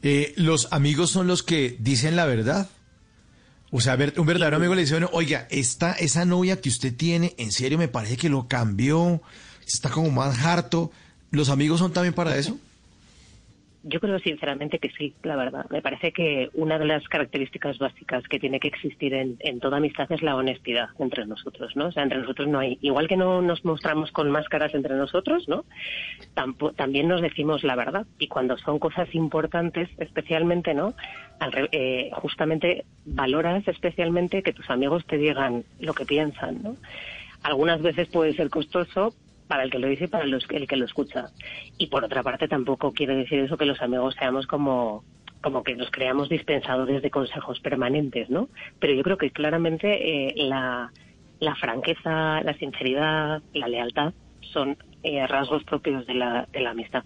Eh, 0.03 0.33
los 0.37 0.73
amigos 0.73 1.11
son 1.11 1.29
los 1.29 1.45
que 1.45 1.77
dicen 1.79 2.17
la 2.17 2.27
verdad. 2.27 2.69
O 3.75 3.81
sea, 3.81 3.97
un 4.19 4.27
verdadero 4.27 4.57
amigo 4.59 4.75
le 4.75 4.83
dice, 4.83 4.93
bueno, 4.93 5.09
oiga, 5.15 5.49
esta, 5.51 5.93
esa 5.93 6.27
novia 6.27 6.61
que 6.61 6.69
usted 6.69 6.95
tiene, 6.95 7.35
en 7.39 7.51
serio 7.53 7.79
me 7.79 7.89
parece 7.89 8.19
que 8.19 8.29
lo 8.29 8.47
cambió, 8.47 9.23
está 9.67 9.89
como 9.89 10.11
más 10.11 10.41
harto. 10.45 10.93
¿Los 11.31 11.49
amigos 11.49 11.79
son 11.79 11.91
también 11.91 12.13
para 12.13 12.37
eso? 12.37 12.59
Yo 13.85 13.99
creo 13.99 14.19
sinceramente 14.21 14.79
que 14.79 14.91
sí, 14.91 15.15
la 15.25 15.35
verdad. 15.35 15.67
Me 15.71 15.83
parece 15.83 16.13
que 16.13 16.51
una 16.55 16.79
de 16.79 16.85
las 16.85 17.07
características 17.09 17.79
básicas 17.79 18.23
que 18.29 18.39
tiene 18.39 18.61
que 18.61 18.69
existir 18.69 19.13
en, 19.13 19.61
toda 19.61 19.79
amistad 19.79 20.11
es 20.13 20.23
la 20.23 20.37
honestidad 20.37 20.91
entre 21.01 21.27
nosotros, 21.27 21.75
¿no? 21.75 21.87
O 21.87 21.93
sea, 21.93 22.05
entre 22.05 22.19
nosotros 22.19 22.47
no 22.47 22.61
hay, 22.61 22.79
igual 22.81 23.09
que 23.09 23.17
no 23.17 23.43
nos 23.43 23.65
mostramos 23.65 24.13
con 24.13 24.31
máscaras 24.31 24.75
entre 24.75 24.95
nosotros, 24.95 25.49
¿no? 25.49 25.65
también 26.77 27.09
nos 27.09 27.21
decimos 27.21 27.65
la 27.65 27.75
verdad. 27.75 28.07
Y 28.19 28.29
cuando 28.29 28.57
son 28.59 28.79
cosas 28.79 29.13
importantes, 29.15 29.89
especialmente, 29.99 30.75
¿no? 30.75 30.95
Eh, 31.73 32.11
justamente 32.13 32.85
valoras 33.05 33.67
especialmente 33.67 34.43
que 34.43 34.53
tus 34.53 34.71
amigos 34.71 35.05
te 35.07 35.19
digan 35.19 35.65
lo 35.81 35.93
que 35.93 36.05
piensan, 36.05 36.63
¿no? 36.63 36.77
Algunas 37.43 37.83
veces 37.83 38.09
puede 38.09 38.35
ser 38.35 38.49
costoso, 38.49 39.15
para 39.53 39.65
el 39.65 39.71
que 39.71 39.79
lo 39.79 39.87
dice 39.87 40.05
y 40.05 40.07
para 40.07 40.25
el 40.25 40.67
que 40.67 40.77
lo 40.77 40.87
escucha. 40.87 41.27
Y 41.77 41.89
por 41.89 42.03
otra 42.05 42.23
parte, 42.23 42.49
tampoco 42.49 42.95
quiere 42.95 43.15
decir 43.15 43.41
eso 43.41 43.59
que 43.59 43.67
los 43.67 43.83
amigos 43.83 44.15
seamos 44.19 44.47
como 44.47 45.05
como 45.43 45.63
que 45.63 45.75
nos 45.75 45.91
creamos 45.91 46.31
dispensadores 46.31 47.03
de 47.03 47.11
consejos 47.11 47.61
permanentes, 47.61 48.31
¿no? 48.31 48.49
Pero 48.79 48.95
yo 48.95 49.03
creo 49.03 49.19
que 49.19 49.31
claramente 49.31 49.89
eh, 49.91 50.35
la, 50.37 50.91
la, 51.39 51.55
franqueza, 51.57 52.41
la 52.41 52.57
sinceridad, 52.59 53.43
la 53.53 53.69
lealtad 53.69 54.15
son 54.55 54.79
eh, 55.03 55.27
rasgos 55.27 55.65
propios 55.65 56.07
de 56.07 56.15
la, 56.15 56.49
de 56.51 56.61
la 56.61 56.71
amistad. 56.71 57.05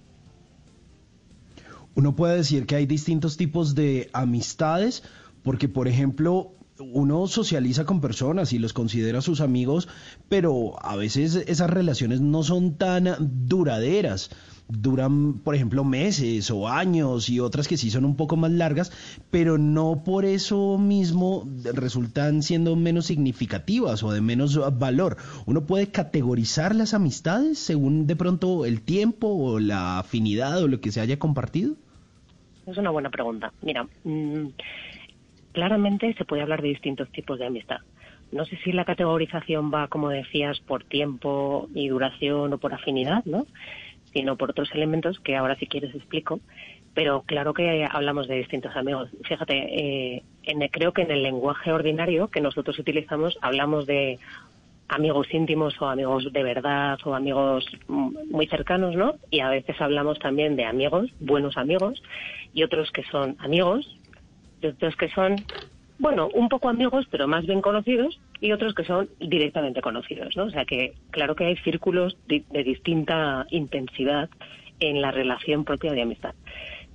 Uno 1.97 2.15
puede 2.15 2.37
decir 2.37 2.65
que 2.67 2.77
hay 2.77 2.87
distintos 2.87 3.37
tipos 3.37 3.75
de 3.75 4.09
amistades, 4.13 5.03
porque 5.43 5.69
por 5.69 5.89
ejemplo, 5.89 6.53
uno 6.79 7.27
socializa 7.27 7.85
con 7.85 8.01
personas 8.01 8.53
y 8.53 8.59
los 8.59 8.73
considera 8.73 9.21
sus 9.21 9.41
amigos, 9.41 9.89
pero 10.29 10.75
a 10.85 10.97
veces 10.97 11.37
esas 11.47 11.71
relaciones 11.71 12.21
no 12.21 12.43
son 12.43 12.75
tan 12.75 13.17
duraderas. 13.21 14.31
Duran, 14.69 15.35
por 15.35 15.55
ejemplo, 15.55 15.85
meses 15.85 16.51
o 16.51 16.67
años 16.67 17.31
y 17.31 17.39
otras 17.39 17.69
que 17.69 17.77
sí 17.77 17.91
son 17.91 18.05
un 18.05 18.17
poco 18.17 18.37
más 18.37 18.51
largas, 18.51 18.91
pero 19.31 19.59
no 19.59 20.03
por 20.05 20.25
eso 20.25 20.77
mismo 20.77 21.49
resultan 21.73 22.43
siendo 22.43 22.75
menos 22.75 23.07
significativas 23.07 24.03
o 24.03 24.11
de 24.11 24.21
menos 24.21 24.59
valor. 24.77 25.19
Uno 25.47 25.67
puede 25.67 25.93
categorizar 25.93 26.75
las 26.75 26.95
amistades 26.95 27.61
según 27.61 28.09
de 28.09 28.17
pronto 28.17 28.67
el 28.67 28.81
tiempo 28.81 29.29
o 29.29 29.61
la 29.61 30.01
afinidad 30.01 30.61
o 30.61 30.69
lo 30.69 30.81
que 30.81 30.91
se 30.91 31.01
haya 31.01 31.19
compartido. 31.19 31.77
Es 32.67 32.77
una 32.77 32.91
buena 32.91 33.11
pregunta. 33.11 33.53
Mira, 33.63 33.87
mm, 34.03 34.49
claramente 35.57 36.13
se 36.19 36.27
puede 36.27 36.43
hablar 36.43 36.61
de 36.61 36.69
distintos 36.69 37.11
tipos 37.13 37.39
de 37.39 37.47
amistad. 37.47 37.79
No 38.31 38.45
sé 38.45 38.59
si 38.63 38.73
la 38.73 38.85
categorización 38.85 39.73
va, 39.73 39.89
como 39.89 40.11
decías, 40.11 40.61
por 40.61 40.85
tiempo 40.85 41.71
y 41.75 41.89
duración 41.89 42.53
o 42.53 42.59
por 42.59 42.75
afinidad, 42.75 43.25
¿no? 43.25 43.47
Sino 44.13 44.37
por 44.37 44.51
otros 44.51 44.71
elementos 44.75 45.19
que 45.19 45.35
ahora 45.35 45.57
si 45.57 45.67
quieres 45.67 45.95
explico. 45.95 46.41
Pero 46.93 47.23
claro 47.23 47.55
que 47.55 47.89
hablamos 47.91 48.29
de 48.29 48.37
distintos 48.37 48.77
amigos. 48.77 49.09
Fíjate, 49.25 50.17
eh, 50.17 50.23
creo 50.71 50.93
que 50.93 51.03
en 51.03 51.11
el 51.11 51.23
lenguaje 51.23 51.73
ordinario 51.73 52.29
que 52.29 52.43
nosotros 52.43 52.79
utilizamos 52.79 53.39
hablamos 53.41 53.87
de 53.87 54.19
amigos 54.89 55.33
íntimos 55.33 55.81
o 55.81 55.87
amigos 55.87 56.31
de 56.33 56.43
verdad 56.43 56.99
o 57.05 57.15
amigos 57.15 57.65
muy 57.89 58.47
cercanos, 58.47 58.95
¿no? 58.95 59.15
Y 59.31 59.41
a 59.41 59.49
veces 59.49 59.81
hablamos 59.81 60.19
también 60.19 60.55
de 60.55 60.67
amigos, 60.67 61.11
buenos 61.19 61.57
amigos, 61.57 62.03
y 62.53 62.63
otros 62.63 62.91
que 62.91 63.05
son 63.05 63.37
amigos, 63.39 63.96
otros 64.69 64.97
que 64.97 65.09
son, 65.11 65.37
bueno, 65.99 66.29
un 66.35 66.49
poco 66.49 66.69
amigos, 66.69 67.07
pero 67.11 67.27
más 67.27 67.47
bien 67.47 67.61
conocidos, 67.61 68.21
y 68.41 68.53
otros 68.53 68.75
que 68.75 68.85
son 68.85 69.09
directamente 69.19 69.81
conocidos, 69.81 70.37
¿no? 70.37 70.45
O 70.45 70.51
sea 70.51 70.65
que, 70.65 70.95
claro 71.11 71.35
que 71.35 71.47
hay 71.47 71.57
círculos 71.59 72.17
de, 72.29 72.45
de 72.51 72.65
distinta 72.65 73.47
intensidad 73.51 74.29
en 74.81 75.01
la 75.01 75.11
relación 75.11 75.65
propia 75.65 75.93
de 75.93 76.03
amistad. 76.03 76.35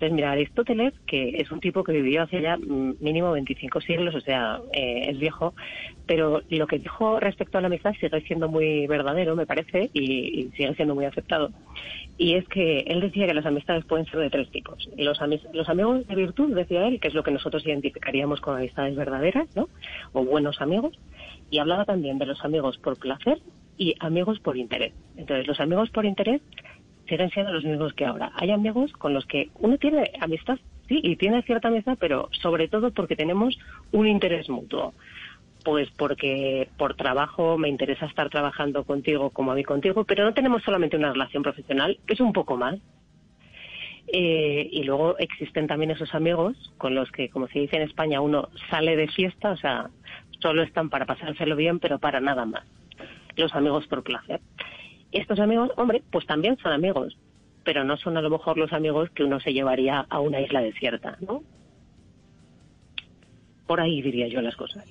Entonces, 0.01 0.15
mira, 0.15 0.31
Aristóteles, 0.31 0.95
que 1.05 1.35
es 1.37 1.51
un 1.51 1.59
tipo 1.59 1.83
que 1.83 1.91
vivió 1.91 2.23
hace 2.23 2.41
ya 2.41 2.57
mm, 2.57 2.95
mínimo 3.01 3.33
25 3.33 3.81
siglos, 3.81 4.15
o 4.15 4.21
sea, 4.21 4.59
eh, 4.73 5.11
es 5.11 5.19
viejo, 5.19 5.53
pero 6.07 6.41
lo 6.49 6.65
que 6.65 6.79
dijo 6.79 7.19
respecto 7.19 7.59
a 7.59 7.61
la 7.61 7.67
amistad 7.67 7.93
sigue 7.99 8.19
siendo 8.21 8.49
muy 8.49 8.87
verdadero, 8.87 9.35
me 9.35 9.45
parece, 9.45 9.91
y, 9.93 10.49
sigue 10.57 10.73
siendo 10.73 10.95
muy 10.95 11.05
aceptado. 11.05 11.51
Y 12.17 12.33
es 12.33 12.47
que 12.47 12.79
él 12.79 12.99
decía 12.99 13.27
que 13.27 13.35
las 13.35 13.45
amistades 13.45 13.85
pueden 13.85 14.07
ser 14.07 14.21
de 14.21 14.31
tres 14.31 14.49
tipos. 14.49 14.89
Los, 14.97 15.19
los 15.53 15.69
amigos 15.69 16.07
de 16.07 16.15
virtud, 16.15 16.55
decía 16.55 16.87
él, 16.87 16.99
que 16.99 17.09
es 17.09 17.13
lo 17.13 17.21
que 17.21 17.29
nosotros 17.29 17.63
identificaríamos 17.63 18.41
con 18.41 18.57
amistades 18.57 18.95
verdaderas, 18.95 19.55
¿no? 19.55 19.69
O 20.13 20.25
buenos 20.25 20.61
amigos. 20.61 20.97
Y 21.51 21.59
hablaba 21.59 21.85
también 21.85 22.17
de 22.17 22.25
los 22.25 22.43
amigos 22.43 22.79
por 22.79 22.97
placer 22.97 23.37
y 23.77 23.93
amigos 23.99 24.39
por 24.39 24.57
interés. 24.57 24.93
Entonces, 25.15 25.45
los 25.45 25.59
amigos 25.59 25.91
por 25.91 26.05
interés 26.05 26.41
siguen 27.11 27.29
siendo 27.29 27.51
los 27.51 27.65
mismos 27.65 27.93
que 27.93 28.05
ahora. 28.05 28.31
Hay 28.35 28.51
amigos 28.51 28.93
con 28.93 29.13
los 29.13 29.25
que 29.25 29.49
uno 29.59 29.77
tiene 29.77 30.11
amistad, 30.21 30.57
sí, 30.87 31.01
y 31.03 31.17
tiene 31.17 31.41
cierta 31.43 31.67
amistad, 31.67 31.97
pero 31.99 32.29
sobre 32.31 32.69
todo 32.69 32.91
porque 32.91 33.17
tenemos 33.17 33.59
un 33.91 34.07
interés 34.07 34.47
mutuo. 34.49 34.93
Pues 35.65 35.89
porque 35.97 36.69
por 36.77 36.95
trabajo 36.95 37.57
me 37.57 37.67
interesa 37.67 38.05
estar 38.05 38.29
trabajando 38.29 38.85
contigo 38.85 39.29
como 39.29 39.51
a 39.51 39.55
mí 39.55 39.63
contigo, 39.63 40.05
pero 40.05 40.23
no 40.23 40.33
tenemos 40.33 40.63
solamente 40.63 40.95
una 40.95 41.11
relación 41.11 41.43
profesional, 41.43 41.99
es 42.07 42.21
un 42.21 42.31
poco 42.31 42.55
más. 42.55 42.79
Eh, 44.07 44.69
y 44.71 44.83
luego 44.83 45.17
existen 45.19 45.67
también 45.67 45.91
esos 45.91 46.15
amigos 46.15 46.55
con 46.77 46.95
los 46.95 47.11
que, 47.11 47.29
como 47.29 47.47
se 47.49 47.59
dice 47.59 47.75
en 47.75 47.83
España, 47.83 48.21
uno 48.21 48.47
sale 48.69 48.95
de 48.95 49.09
fiesta, 49.09 49.51
o 49.51 49.57
sea, 49.57 49.89
solo 50.39 50.63
están 50.63 50.89
para 50.89 51.05
pasárselo 51.05 51.57
bien, 51.57 51.79
pero 51.79 51.99
para 51.99 52.21
nada 52.21 52.45
más. 52.45 52.63
Los 53.35 53.53
amigos 53.53 53.85
por 53.87 54.01
placer 54.01 54.39
estos 55.11 55.39
amigos, 55.39 55.71
hombre, 55.77 56.03
pues 56.11 56.25
también 56.25 56.57
son 56.57 56.71
amigos, 56.71 57.17
pero 57.63 57.83
no 57.83 57.97
son 57.97 58.17
a 58.17 58.21
lo 58.21 58.29
mejor 58.29 58.57
los 58.57 58.73
amigos 58.73 59.09
que 59.11 59.23
uno 59.23 59.39
se 59.39 59.53
llevaría 59.53 60.05
a 60.09 60.19
una 60.19 60.41
isla 60.41 60.61
desierta, 60.61 61.17
¿no? 61.21 61.43
Por 63.67 63.79
ahí 63.79 64.01
diría 64.01 64.27
yo 64.27 64.41
las 64.41 64.55
cosas. 64.55 64.85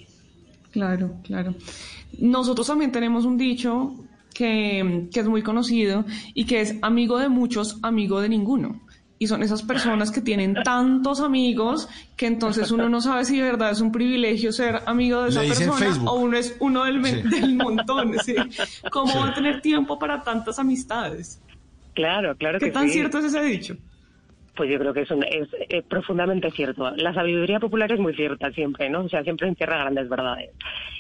Claro, 0.70 1.10
claro. 1.24 1.54
Nosotros 2.18 2.66
también 2.66 2.92
tenemos 2.92 3.24
un 3.24 3.36
dicho 3.36 3.94
que, 4.34 5.08
que 5.12 5.20
es 5.20 5.26
muy 5.26 5.42
conocido 5.42 6.04
y 6.34 6.46
que 6.46 6.60
es 6.60 6.78
amigo 6.82 7.18
de 7.18 7.28
muchos, 7.28 7.78
amigo 7.82 8.20
de 8.20 8.28
ninguno 8.28 8.80
y 9.22 9.26
son 9.26 9.42
esas 9.42 9.62
personas 9.62 10.10
que 10.10 10.22
tienen 10.22 10.54
tantos 10.64 11.20
amigos 11.20 11.90
que 12.16 12.26
entonces 12.26 12.70
uno 12.70 12.88
no 12.88 13.02
sabe 13.02 13.26
si 13.26 13.36
de 13.36 13.42
verdad 13.42 13.70
es 13.70 13.82
un 13.82 13.92
privilegio 13.92 14.50
ser 14.50 14.80
amigo 14.86 15.24
de 15.24 15.28
esa 15.28 15.42
persona 15.42 16.10
o 16.10 16.20
uno 16.20 16.38
es 16.38 16.56
uno 16.58 16.84
del, 16.84 17.00
montón. 17.54 18.14
¿sí? 18.24 18.34
¿Cómo 18.90 19.20
va 19.20 19.28
a 19.28 19.34
tener 19.34 19.60
tiempo 19.60 19.98
para 19.98 20.22
tantas 20.22 20.58
amistades? 20.58 21.38
Claro, 21.92 22.34
claro 22.34 22.58
que 22.58 22.66
¿Qué 22.66 22.72
tan 22.72 22.88
cierto 22.88 23.18
es 23.18 23.26
ese 23.26 23.42
dicho? 23.42 23.76
Pues 24.60 24.70
yo 24.70 24.78
creo 24.78 24.92
que 24.92 25.00
es, 25.00 25.10
es, 25.10 25.48
eh, 25.70 25.82
profundamente 25.88 26.50
cierto. 26.50 26.90
La 26.90 27.14
sabiduría 27.14 27.58
popular 27.58 27.90
es 27.92 27.98
muy 27.98 28.12
cierta 28.12 28.52
siempre, 28.52 28.90
¿no? 28.90 29.04
O 29.04 29.08
sea, 29.08 29.22
siempre 29.22 29.48
encierra 29.48 29.78
grandes 29.78 30.06
verdades 30.06 30.50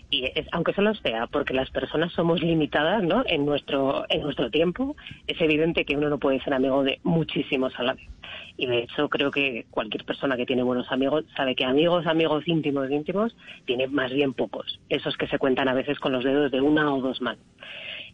y 0.08 0.24
es, 0.34 0.46
aunque 0.52 0.72
solo 0.72 0.94
sea 0.94 1.26
porque 1.26 1.52
las 1.52 1.68
personas 1.70 2.10
somos 2.14 2.40
limitadas 2.40 3.02
¿no? 3.02 3.22
en, 3.26 3.44
nuestro, 3.44 4.06
en 4.08 4.22
nuestro 4.22 4.50
tiempo, 4.50 4.96
es 5.26 5.38
evidente 5.42 5.84
que 5.84 5.94
uno 5.94 6.08
no 6.08 6.18
puede 6.18 6.40
ser 6.40 6.54
amigo 6.54 6.82
de 6.82 7.00
muchísimos 7.02 7.78
a 7.78 7.82
la 7.82 7.92
vez. 7.92 8.08
Y 8.56 8.64
de 8.64 8.78
hecho 8.78 9.10
creo 9.10 9.30
que 9.30 9.66
cualquier 9.70 10.06
persona 10.06 10.38
que 10.38 10.46
tiene 10.46 10.62
buenos 10.62 10.90
amigos 10.90 11.26
sabe 11.36 11.54
que 11.54 11.66
amigos, 11.66 12.06
amigos 12.06 12.48
íntimos, 12.48 12.90
íntimos, 12.90 13.36
tiene 13.66 13.88
más 13.88 14.10
bien 14.10 14.32
pocos. 14.32 14.80
Esos 14.88 15.18
que 15.18 15.26
se 15.26 15.38
cuentan 15.38 15.68
a 15.68 15.74
veces 15.74 15.98
con 15.98 16.12
los 16.12 16.24
dedos 16.24 16.50
de 16.50 16.62
una 16.62 16.94
o 16.94 17.02
dos 17.02 17.20
manos. 17.20 17.44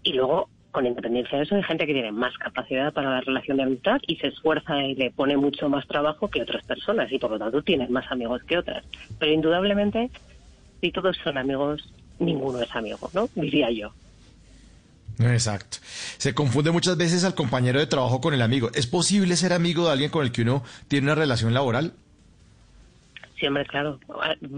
Y 0.03 0.13
luego, 0.13 0.49
con 0.77 0.85
independencia 0.85 1.39
de 1.39 1.45
eso, 1.45 1.55
hay 1.55 1.63
gente 1.63 1.87
que 1.87 1.95
tiene 1.95 2.13
más 2.13 2.37
capacidad 2.37 2.93
para 2.93 3.09
la 3.09 3.23
relación 3.23 3.57
de 3.57 3.63
amistad 3.63 3.99
y 4.07 4.17
se 4.17 4.27
esfuerza 4.27 4.83
y 4.83 4.95
le 4.95 5.11
pone 5.11 5.35
mucho 5.35 5.71
más 5.71 5.89
trabajo 5.89 6.29
que 6.29 6.43
otras 6.43 6.63
personas 6.67 7.11
y 7.11 7.19
por 7.19 7.31
lo 7.31 7.39
tanto 7.39 7.63
tiene 7.63 7.89
más 7.89 8.05
amigos 8.13 8.43
que 8.47 8.59
otras. 8.59 8.85
Pero 9.19 9.33
indudablemente 9.33 10.11
si 10.83 10.93
todos 10.93 11.17
son 11.25 11.39
amigos, 11.39 11.83
ninguno 12.19 12.61
es 12.61 12.77
amigo, 12.77 13.09
¿no? 13.15 13.27
Diría 13.35 13.71
yo. 13.71 13.95
Exacto. 15.19 15.79
Se 16.19 16.35
confunde 16.35 16.71
muchas 16.73 16.99
veces 16.99 17.25
al 17.25 17.35
compañero 17.35 17.79
de 17.79 17.87
trabajo 17.87 18.21
con 18.21 18.35
el 18.35 18.43
amigo. 18.43 18.69
¿Es 18.75 18.87
posible 18.87 19.35
ser 19.37 19.55
amigo 19.55 19.87
de 19.87 19.93
alguien 19.93 20.11
con 20.11 20.27
el 20.27 20.31
que 20.31 20.43
uno 20.43 20.63
tiene 20.89 21.07
una 21.07 21.15
relación 21.15 21.55
laboral? 21.55 21.95
Sí, 23.39 23.47
hombre, 23.47 23.67
claro. 23.67 24.01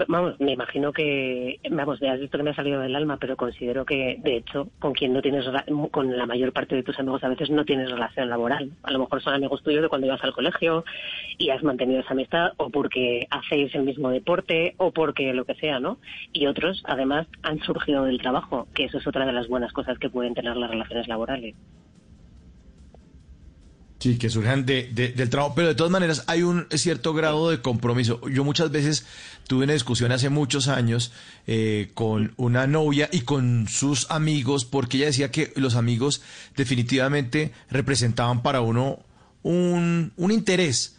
Vamos, 0.07 0.39
me 0.39 0.53
imagino 0.53 0.93
que, 0.93 1.59
vamos, 1.69 1.99
ya 1.99 2.13
has 2.13 2.21
visto 2.21 2.39
que 2.39 2.45
me 2.45 2.51
ha 2.51 2.55
salido 2.55 2.81
del 2.81 2.95
alma, 2.95 3.17
pero 3.17 3.37
considero 3.37 3.85
que, 3.85 4.21
de 4.23 4.37
hecho, 4.37 4.69
con 4.79 4.93
quien 4.93 5.13
no 5.13 5.21
tienes, 5.21 5.47
con 5.91 6.17
la 6.17 6.27
mayor 6.27 6.53
parte 6.53 6.77
de 6.77 6.85
tus 6.85 6.97
amigos 7.01 7.25
a 7.25 7.29
veces 7.29 7.51
no 7.51 7.65
tienes 7.65 7.91
relación 7.91 8.31
laboral. 8.31 8.71
A 8.85 8.93
lo 8.93 9.01
mejor 9.01 9.21
son 9.21 9.35
amigos 9.35 9.65
tuyos 9.65 9.83
de 9.83 9.89
cuando 9.89 10.07
ibas 10.07 10.23
al 10.23 10.33
colegio 10.33 10.85
y 11.39 11.51
has 11.51 11.65
mantenido 11.65 12.01
esa 12.01 12.13
amistad, 12.13 12.53
o 12.57 12.71
porque 12.71 13.27
hacéis 13.31 13.75
el 13.75 13.83
mismo 13.83 14.11
deporte, 14.11 14.75
o 14.77 14.93
porque 14.93 15.33
lo 15.33 15.45
que 15.45 15.57
sea, 15.57 15.81
¿no? 15.81 15.99
Y 16.33 16.47
otros, 16.47 16.85
además, 16.87 17.27
han 17.43 17.59
surgido 17.61 18.05
del 18.05 18.21
trabajo, 18.21 18.69
que 18.75 18.85
eso 18.85 18.99
es 18.99 19.07
otra 19.09 19.27
de 19.27 19.33
las 19.33 19.49
buenas 19.49 19.73
cosas 19.73 19.99
que 19.99 20.09
pueden 20.09 20.35
tener 20.35 20.57
las 20.57 20.71
relaciones 20.71 21.09
laborales. 21.09 21.57
Sí, 23.99 24.17
que 24.17 24.31
surjan 24.31 24.65
de, 24.65 24.85
del 24.93 25.29
trabajo, 25.29 25.55
pero 25.57 25.69
de 25.69 25.75
todas 25.75 25.91
maneras 25.91 26.23
hay 26.29 26.43
un 26.43 26.69
cierto 26.71 27.15
grado 27.15 27.51
de 27.51 27.61
compromiso. 27.61 28.21
Yo 28.29 28.45
muchas 28.45 28.71
veces 28.71 29.05
tuve 29.49 29.65
una 29.65 29.73
discusión 29.73 30.13
hace 30.13 30.29
muchos 30.29 30.69
años 30.69 31.11
eh, 31.49 31.91
con 31.95 32.33
una 32.37 32.69
novia 32.69 33.09
y 33.11 33.23
con 33.23 33.67
sus 33.67 34.09
amigos, 34.09 34.65
porque 34.65 34.99
ella 34.99 35.07
decía 35.07 35.33
que 35.33 35.53
los 35.57 35.75
amigos 35.75 36.23
definitivamente 36.57 37.53
representaban 37.71 38.43
para 38.43 38.61
uno 38.61 39.01
un, 39.43 40.13
un 40.17 40.31
interés 40.31 40.98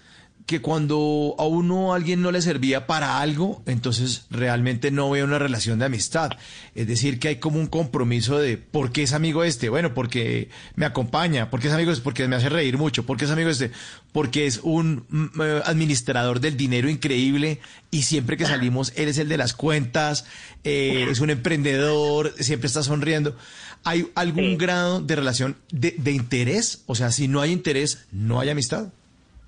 que 0.49 0.61
cuando 0.61 1.35
a 1.37 1.45
uno 1.45 1.93
alguien 1.93 2.23
no 2.23 2.31
le 2.31 2.41
servía 2.41 2.87
para 2.87 3.19
algo, 3.19 3.61
entonces 3.67 4.25
realmente 4.31 4.89
no 4.89 5.07
ve 5.11 5.23
una 5.23 5.37
relación 5.37 5.77
de 5.77 5.85
amistad. 5.85 6.31
Es 6.73 6.87
decir, 6.87 7.19
que 7.19 7.27
hay 7.27 7.35
como 7.35 7.59
un 7.59 7.67
compromiso 7.67 8.39
de 8.39 8.57
¿por 8.57 8.91
qué 8.91 9.03
es 9.03 9.13
amigo 9.13 9.43
este? 9.43 9.69
Bueno, 9.69 9.93
porque 9.93 10.49
me 10.73 10.87
acompaña, 10.87 11.51
porque 11.51 11.67
es 11.67 11.73
amigo 11.75 11.91
este, 11.91 12.03
porque 12.03 12.27
me 12.27 12.35
hace 12.35 12.49
reír 12.49 12.79
mucho, 12.79 13.05
porque 13.05 13.25
es 13.25 13.31
amigo 13.31 13.51
este, 13.51 13.69
porque 14.11 14.47
es 14.47 14.61
un 14.63 15.05
mm, 15.09 15.39
eh, 15.39 15.61
administrador 15.65 16.39
del 16.39 16.57
dinero 16.57 16.89
increíble 16.89 17.59
y 17.91 18.01
siempre 18.01 18.35
que 18.35 18.47
salimos 18.47 18.91
él 18.95 19.07
es 19.07 19.19
el 19.19 19.29
de 19.29 19.37
las 19.37 19.53
cuentas, 19.53 20.25
eh, 20.63 21.05
es 21.11 21.19
un 21.19 21.29
emprendedor, 21.29 22.33
siempre 22.39 22.65
está 22.65 22.81
sonriendo. 22.81 23.37
¿Hay 23.83 24.07
algún 24.15 24.57
grado 24.57 24.99
de 24.99 25.15
relación 25.15 25.57
de, 25.71 25.93
de 25.95 26.11
interés? 26.11 26.81
O 26.87 26.95
sea, 26.95 27.11
si 27.11 27.27
no 27.27 27.39
hay 27.39 27.51
interés, 27.51 28.07
no 28.11 28.39
hay 28.39 28.49
amistad. 28.49 28.89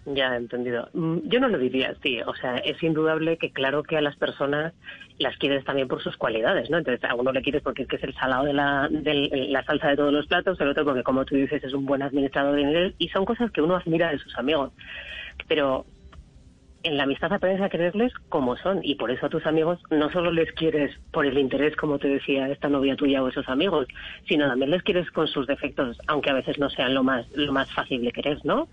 Ya, 0.05 0.36
entendido. 0.36 0.89
Mm, 0.93 1.20
yo 1.25 1.39
no 1.39 1.48
lo 1.48 1.60
diría 1.60 1.91
así. 1.91 2.20
O 2.25 2.34
sea, 2.36 2.58
es 2.58 2.81
indudable 2.81 3.38
que 3.38 3.51
claro 3.51 3.84
que 3.84 3.98
a 3.98 4.01
las 4.01 4.15
personas 4.15 4.74
las 5.20 5.38
quieres 5.38 5.63
también 5.63 5.88
por 5.88 6.01
sus 6.01 6.17
cualidades, 6.17 6.70
¿no? 6.72 6.79
Entonces, 6.79 7.08
a 7.08 7.13
uno 7.13 7.31
le 7.31 7.43
quieres 7.43 7.62
porque 7.62 7.86
es, 7.89 8.03
el 8.03 8.13
salado 8.15 8.46
de 8.46 8.53
la, 8.53 8.88
de 8.89 9.48
la 9.50 9.63
salsa 9.63 9.89
de 9.89 9.98
todos 9.98 10.12
los 10.12 10.25
platos, 10.25 10.60
el 10.60 10.70
otro 10.70 10.86
porque, 10.86 11.03
como 11.03 11.24
tú 11.25 11.36
dices, 11.36 11.63
es 11.63 11.74
un 11.74 11.86
buen 11.86 12.01
administrador 12.01 12.55
de 12.55 12.65
dinero 12.65 12.91
y 12.98 13.10
son 13.10 13.25
cosas 13.25 13.51
que 13.51 13.62
uno 13.62 13.75
admira 13.75 14.10
de 14.10 14.17
sus 14.17 14.36
amigos. 14.38 14.72
Pero 15.48 15.86
en 16.83 16.97
la 16.97 17.03
amistad 17.03 17.31
aprendes 17.31 17.61
a 17.61 17.69
quererles 17.69 18.13
como 18.29 18.57
son 18.57 18.79
y 18.83 18.95
por 18.95 19.11
eso 19.11 19.25
a 19.25 19.29
tus 19.29 19.45
amigos 19.45 19.79
no 19.89 20.11
solo 20.11 20.31
les 20.31 20.51
quieres 20.53 20.97
por 21.11 21.25
el 21.25 21.38
interés, 21.38 21.75
como 21.75 22.00
te 22.00 22.07
decía 22.07 22.47
esta 22.50 22.69
novia 22.69 22.95
tuya 22.95 23.21
o 23.23 23.27
esos 23.27 23.47
amigos, 23.50 23.88
sino 24.27 24.47
también 24.47 24.71
les 24.71 24.83
quieres 24.83 25.09
con 25.11 25.27
sus 25.27 25.47
defectos, 25.47 25.97
aunque 26.07 26.29
a 26.29 26.33
veces 26.33 26.57
no 26.57 26.69
sean 26.69 26.93
lo 26.93 27.03
más 27.03 27.25
lo 27.35 27.51
más 27.51 27.71
fácil 27.71 28.03
de 28.03 28.11
querer, 28.11 28.39
¿no? 28.43 28.67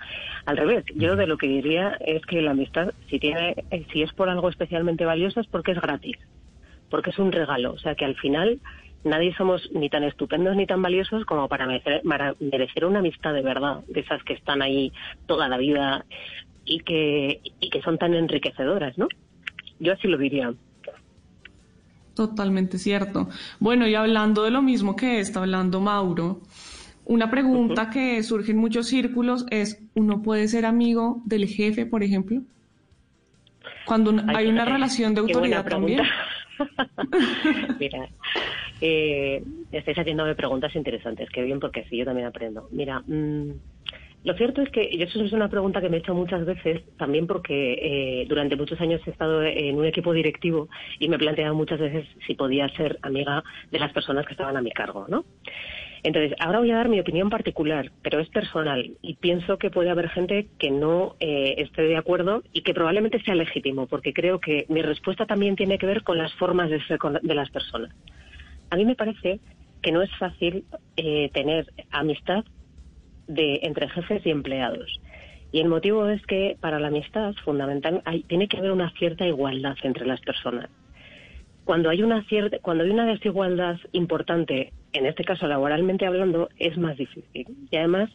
Al 0.47 0.57
revés, 0.57 0.85
yo 0.95 1.17
de 1.17 1.27
lo 1.27 1.37
que 1.37 1.49
diría 1.49 1.97
es 2.01 2.25
que 2.27 2.43
la 2.43 2.53
amistad 2.53 2.93
si 3.09 3.19
tiene 3.19 3.55
si 3.93 4.03
es 4.03 4.13
por 4.13 4.29
algo 4.29 4.49
especialmente 4.49 5.05
valioso 5.05 5.41
es 5.41 5.47
porque 5.47 5.73
es 5.73 5.81
gratis, 5.81 6.17
porque 6.91 7.11
es 7.11 7.19
un 7.19 7.33
regalo, 7.33 7.73
o 7.73 7.79
sea 7.79 7.95
que 7.95 8.05
al 8.05 8.17
final 8.17 8.59
nadie 9.05 9.35
somos 9.35 9.71
ni 9.73 9.89
tan 9.89 10.05
estupendos 10.05 10.57
ni 10.57 10.67
tan 10.67 10.83
valiosos 10.83 11.25
como 11.25 11.49
para 11.49 11.67
merecer, 11.67 12.03
para 12.03 12.35
merecer 12.41 12.85
una 12.85 12.99
amistad 12.99 13.33
de 13.33 13.43
verdad, 13.43 13.81
de 13.87 14.01
esas 14.01 14.23
que 14.25 14.33
están 14.33 14.63
ahí 14.63 14.93
toda 15.27 15.49
la 15.49 15.57
vida 15.57 16.05
y 16.69 16.81
que, 16.81 17.41
y 17.61 17.71
que 17.71 17.81
son 17.83 17.99
tan 17.99 18.15
enriquecedoras, 18.15 18.97
¿no? 18.99 19.09
Yo 19.81 19.93
así 19.93 20.07
lo 20.09 20.19
diría. 20.19 20.53
Totalmente 22.15 22.79
cierto. 22.79 23.29
Bueno, 23.61 23.87
y 23.87 23.95
hablando 23.95 24.43
de 24.43 24.51
lo 24.51 24.61
mismo 24.61 24.97
que 24.97 25.21
está 25.21 25.41
hablando 25.41 25.81
Mauro, 25.81 26.41
una 27.05 27.31
pregunta 27.31 27.91
que 27.91 28.23
surge 28.23 28.53
en 28.53 28.59
muchos 28.59 28.89
círculos 28.89 29.47
es, 29.51 29.81
¿uno 29.95 30.21
puede 30.23 30.49
ser 30.49 30.67
amigo 30.67 31.23
del 31.25 31.47
jefe, 31.47 31.87
por 31.87 32.03
ejemplo? 32.03 32.43
Cuando 33.87 34.15
hay 34.29 34.49
una 34.49 34.65
relación 34.65 35.15
de 35.15 35.21
autoridad 35.21 35.65
también. 35.65 36.03
Mira, 37.79 38.09
eh, 38.81 39.43
estáis 39.73 39.97
haciéndome 39.97 40.35
preguntas 40.35 40.75
interesantes, 40.77 41.31
qué 41.31 41.43
bien, 41.43 41.61
porque 41.61 41.81
así 41.81 41.97
yo 41.97 42.05
también 42.05 42.27
aprendo. 42.27 42.69
Mira, 42.73 43.01
mmm, 43.07 43.53
lo 44.25 44.35
cierto 44.35 44.63
es 44.63 44.71
que, 44.71 44.89
y 44.91 45.01
eso 45.03 45.23
es 45.23 45.33
una 45.33 45.49
pregunta 45.49 45.81
que 45.81 45.89
me 45.89 45.97
he 45.97 46.01
hecho 46.01 46.15
muchas 46.15 46.45
veces, 46.45 46.83
también 46.97 47.27
porque 47.27 47.73
eh, 47.81 48.27
durante 48.29 48.57
muchos 48.57 48.81
años 48.81 49.01
he 49.07 49.11
estado 49.11 49.43
en 49.43 49.77
un 49.77 49.87
equipo 49.87 50.13
directivo 50.13 50.69
y 50.99 51.09
me 51.09 51.17
he 51.17 51.19
planteado 51.19 51.55
muchas 51.55 51.79
veces 51.79 52.07
si 52.27 52.35
podía 52.35 52.69
ser 52.71 52.99
amiga 53.03 53.45
de 53.71 53.79
las 53.79 53.93
personas 53.93 54.27
que 54.27 54.33
estaban 54.33 54.57
a 54.57 54.63
mi 54.63 54.71
cargo, 54.73 55.07
¿no? 55.09 55.25
Entonces, 56.03 56.37
ahora 56.39 56.61
voy 56.61 56.71
a 56.71 56.77
dar 56.77 56.89
mi 56.89 57.01
opinión 57.01 57.31
particular, 57.31 57.91
pero 58.03 58.21
es 58.21 58.29
personal 58.29 58.93
y 59.03 59.15
pienso 59.15 59.59
que 59.59 59.71
puede 59.71 59.91
haber 59.91 60.09
gente 60.09 60.49
que 60.59 60.71
no 60.71 61.17
eh, 61.21 61.55
esté 61.59 61.83
de 61.83 61.97
acuerdo 61.97 62.43
y 62.53 62.63
que 62.63 62.75
probablemente 62.75 63.23
sea 63.23 63.35
legítimo, 63.35 63.87
porque 63.87 64.13
creo 64.13 64.41
que 64.41 64.67
mi 64.69 64.83
respuesta 64.83 65.27
también 65.27 65.57
tiene 65.57 65.79
que 65.79 65.87
ver 65.87 66.03
con 66.03 66.19
las 66.19 66.33
formas 66.35 66.71
de 66.71 66.85
ser 66.87 66.99
de 66.99 67.35
las 67.35 67.51
personas. 67.51 67.95
A 68.71 68.77
mí 68.77 68.85
me 68.85 68.95
parece 68.95 69.41
que 69.83 69.93
no 69.93 70.03
es 70.03 70.11
fácil 70.19 70.65
eh, 70.97 71.31
tener 71.33 71.67
amistad 71.91 72.45
de 73.29 73.61
entre 73.63 73.89
jefes 73.89 74.27
y 74.27 74.31
empleados. 74.31 75.01
Y 75.53 75.61
el 75.61 75.69
motivo 75.69 76.07
es 76.09 76.25
que 76.27 76.57
para 76.61 76.79
la 76.81 76.89
amistad 76.89 77.35
fundamental 77.45 78.03
hay, 78.05 78.23
tiene 78.25 78.49
que 78.49 78.59
haber 78.59 78.73
una 78.73 78.91
cierta 78.99 79.27
igualdad 79.27 79.77
entre 79.83 80.07
las 80.07 80.21
personas. 80.21 80.69
Cuando 81.65 81.91
hay 81.91 82.03
una 82.03 82.25
cierta, 82.25 82.59
cuando 82.61 82.85
hay 82.85 82.91
una 82.91 83.07
desigualdad 83.07 83.79
importante, 83.93 84.73
en 84.93 85.07
este 85.07 85.25
caso 85.25 85.47
laboralmente 85.47 86.07
hablando, 86.07 86.49
es 86.59 86.77
más 86.79 86.97
difícil. 86.97 87.47
Y 87.71 87.77
además 87.77 88.11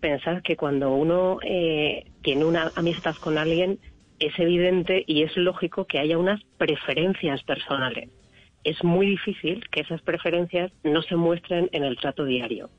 pensar 0.00 0.42
que 0.42 0.56
cuando 0.56 0.94
uno 0.94 1.38
eh, 1.42 2.04
tiene 2.22 2.44
una 2.44 2.70
amistad 2.76 3.14
con 3.16 3.38
alguien 3.38 3.78
es 4.18 4.38
evidente 4.38 5.04
y 5.06 5.22
es 5.22 5.36
lógico 5.36 5.86
que 5.86 5.98
haya 5.98 6.18
unas 6.18 6.42
preferencias 6.58 7.42
personales. 7.42 8.10
Es 8.64 8.82
muy 8.82 9.06
difícil 9.06 9.68
que 9.70 9.80
esas 9.80 10.02
preferencias 10.02 10.72
no 10.82 11.02
se 11.02 11.16
muestren 11.16 11.68
en 11.72 11.84
el 11.84 11.96
trato 11.96 12.24
diario. 12.24 12.70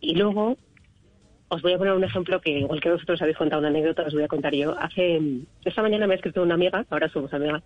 Y 0.00 0.14
luego 0.14 0.56
os 1.48 1.62
voy 1.62 1.72
a 1.72 1.78
poner 1.78 1.94
un 1.94 2.04
ejemplo 2.04 2.40
que, 2.40 2.50
igual 2.50 2.80
que 2.80 2.90
vosotros 2.90 3.20
habéis 3.22 3.36
contado 3.36 3.60
una 3.60 3.68
anécdota, 3.68 4.02
os 4.02 4.14
voy 4.14 4.24
a 4.24 4.28
contar 4.28 4.54
yo. 4.54 4.76
Hace 4.78 5.20
esta 5.64 5.82
mañana 5.82 6.06
me 6.06 6.14
ha 6.14 6.16
escrito 6.16 6.42
una 6.42 6.54
amiga, 6.54 6.84
ahora 6.90 7.08
somos 7.08 7.32
amigas, 7.32 7.62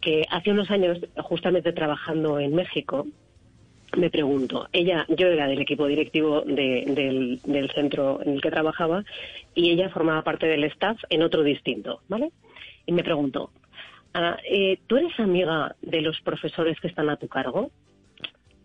que 0.00 0.24
hace 0.30 0.50
unos 0.50 0.70
años, 0.70 0.98
justamente 1.16 1.72
trabajando 1.72 2.38
en 2.38 2.54
México, 2.54 3.06
me 3.96 4.08
pregunto, 4.08 4.68
ella, 4.72 5.04
yo 5.08 5.26
era 5.26 5.46
del 5.46 5.60
equipo 5.60 5.86
directivo 5.86 6.40
del, 6.42 7.40
del, 7.44 7.70
centro 7.74 8.20
en 8.22 8.34
el 8.34 8.40
que 8.40 8.50
trabajaba 8.50 9.04
y 9.54 9.70
ella 9.70 9.90
formaba 9.90 10.22
parte 10.22 10.46
del 10.46 10.64
staff 10.64 10.98
en 11.10 11.22
otro 11.22 11.42
distinto, 11.42 12.00
¿vale? 12.08 12.30
Y 12.86 12.92
me 12.92 13.04
preguntó, 13.04 13.50
ah, 14.14 14.38
eh, 14.48 14.78
¿tú 14.86 14.96
eres 14.96 15.18
amiga 15.20 15.76
de 15.82 16.00
los 16.00 16.18
profesores 16.22 16.80
que 16.80 16.88
están 16.88 17.10
a 17.10 17.16
tu 17.16 17.28
cargo? 17.28 17.70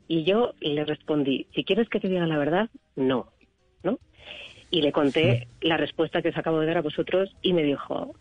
Y 0.08 0.24
yo 0.24 0.54
le 0.62 0.86
respondí, 0.86 1.48
si 1.54 1.64
quieres 1.64 1.90
que 1.90 2.00
te 2.00 2.08
diga 2.08 2.26
la 2.26 2.38
verdad, 2.38 2.70
no, 2.96 3.28
¿no? 3.84 4.00
Y 4.72 4.82
le 4.82 4.92
conté 4.92 5.48
la 5.62 5.78
respuesta 5.78 6.22
que 6.22 6.30
os 6.30 6.38
acabo 6.38 6.60
de 6.60 6.68
dar 6.68 6.78
a 6.78 6.82
vosotros 6.82 7.36
y 7.42 7.54
me 7.54 7.64
dijo, 7.64 8.14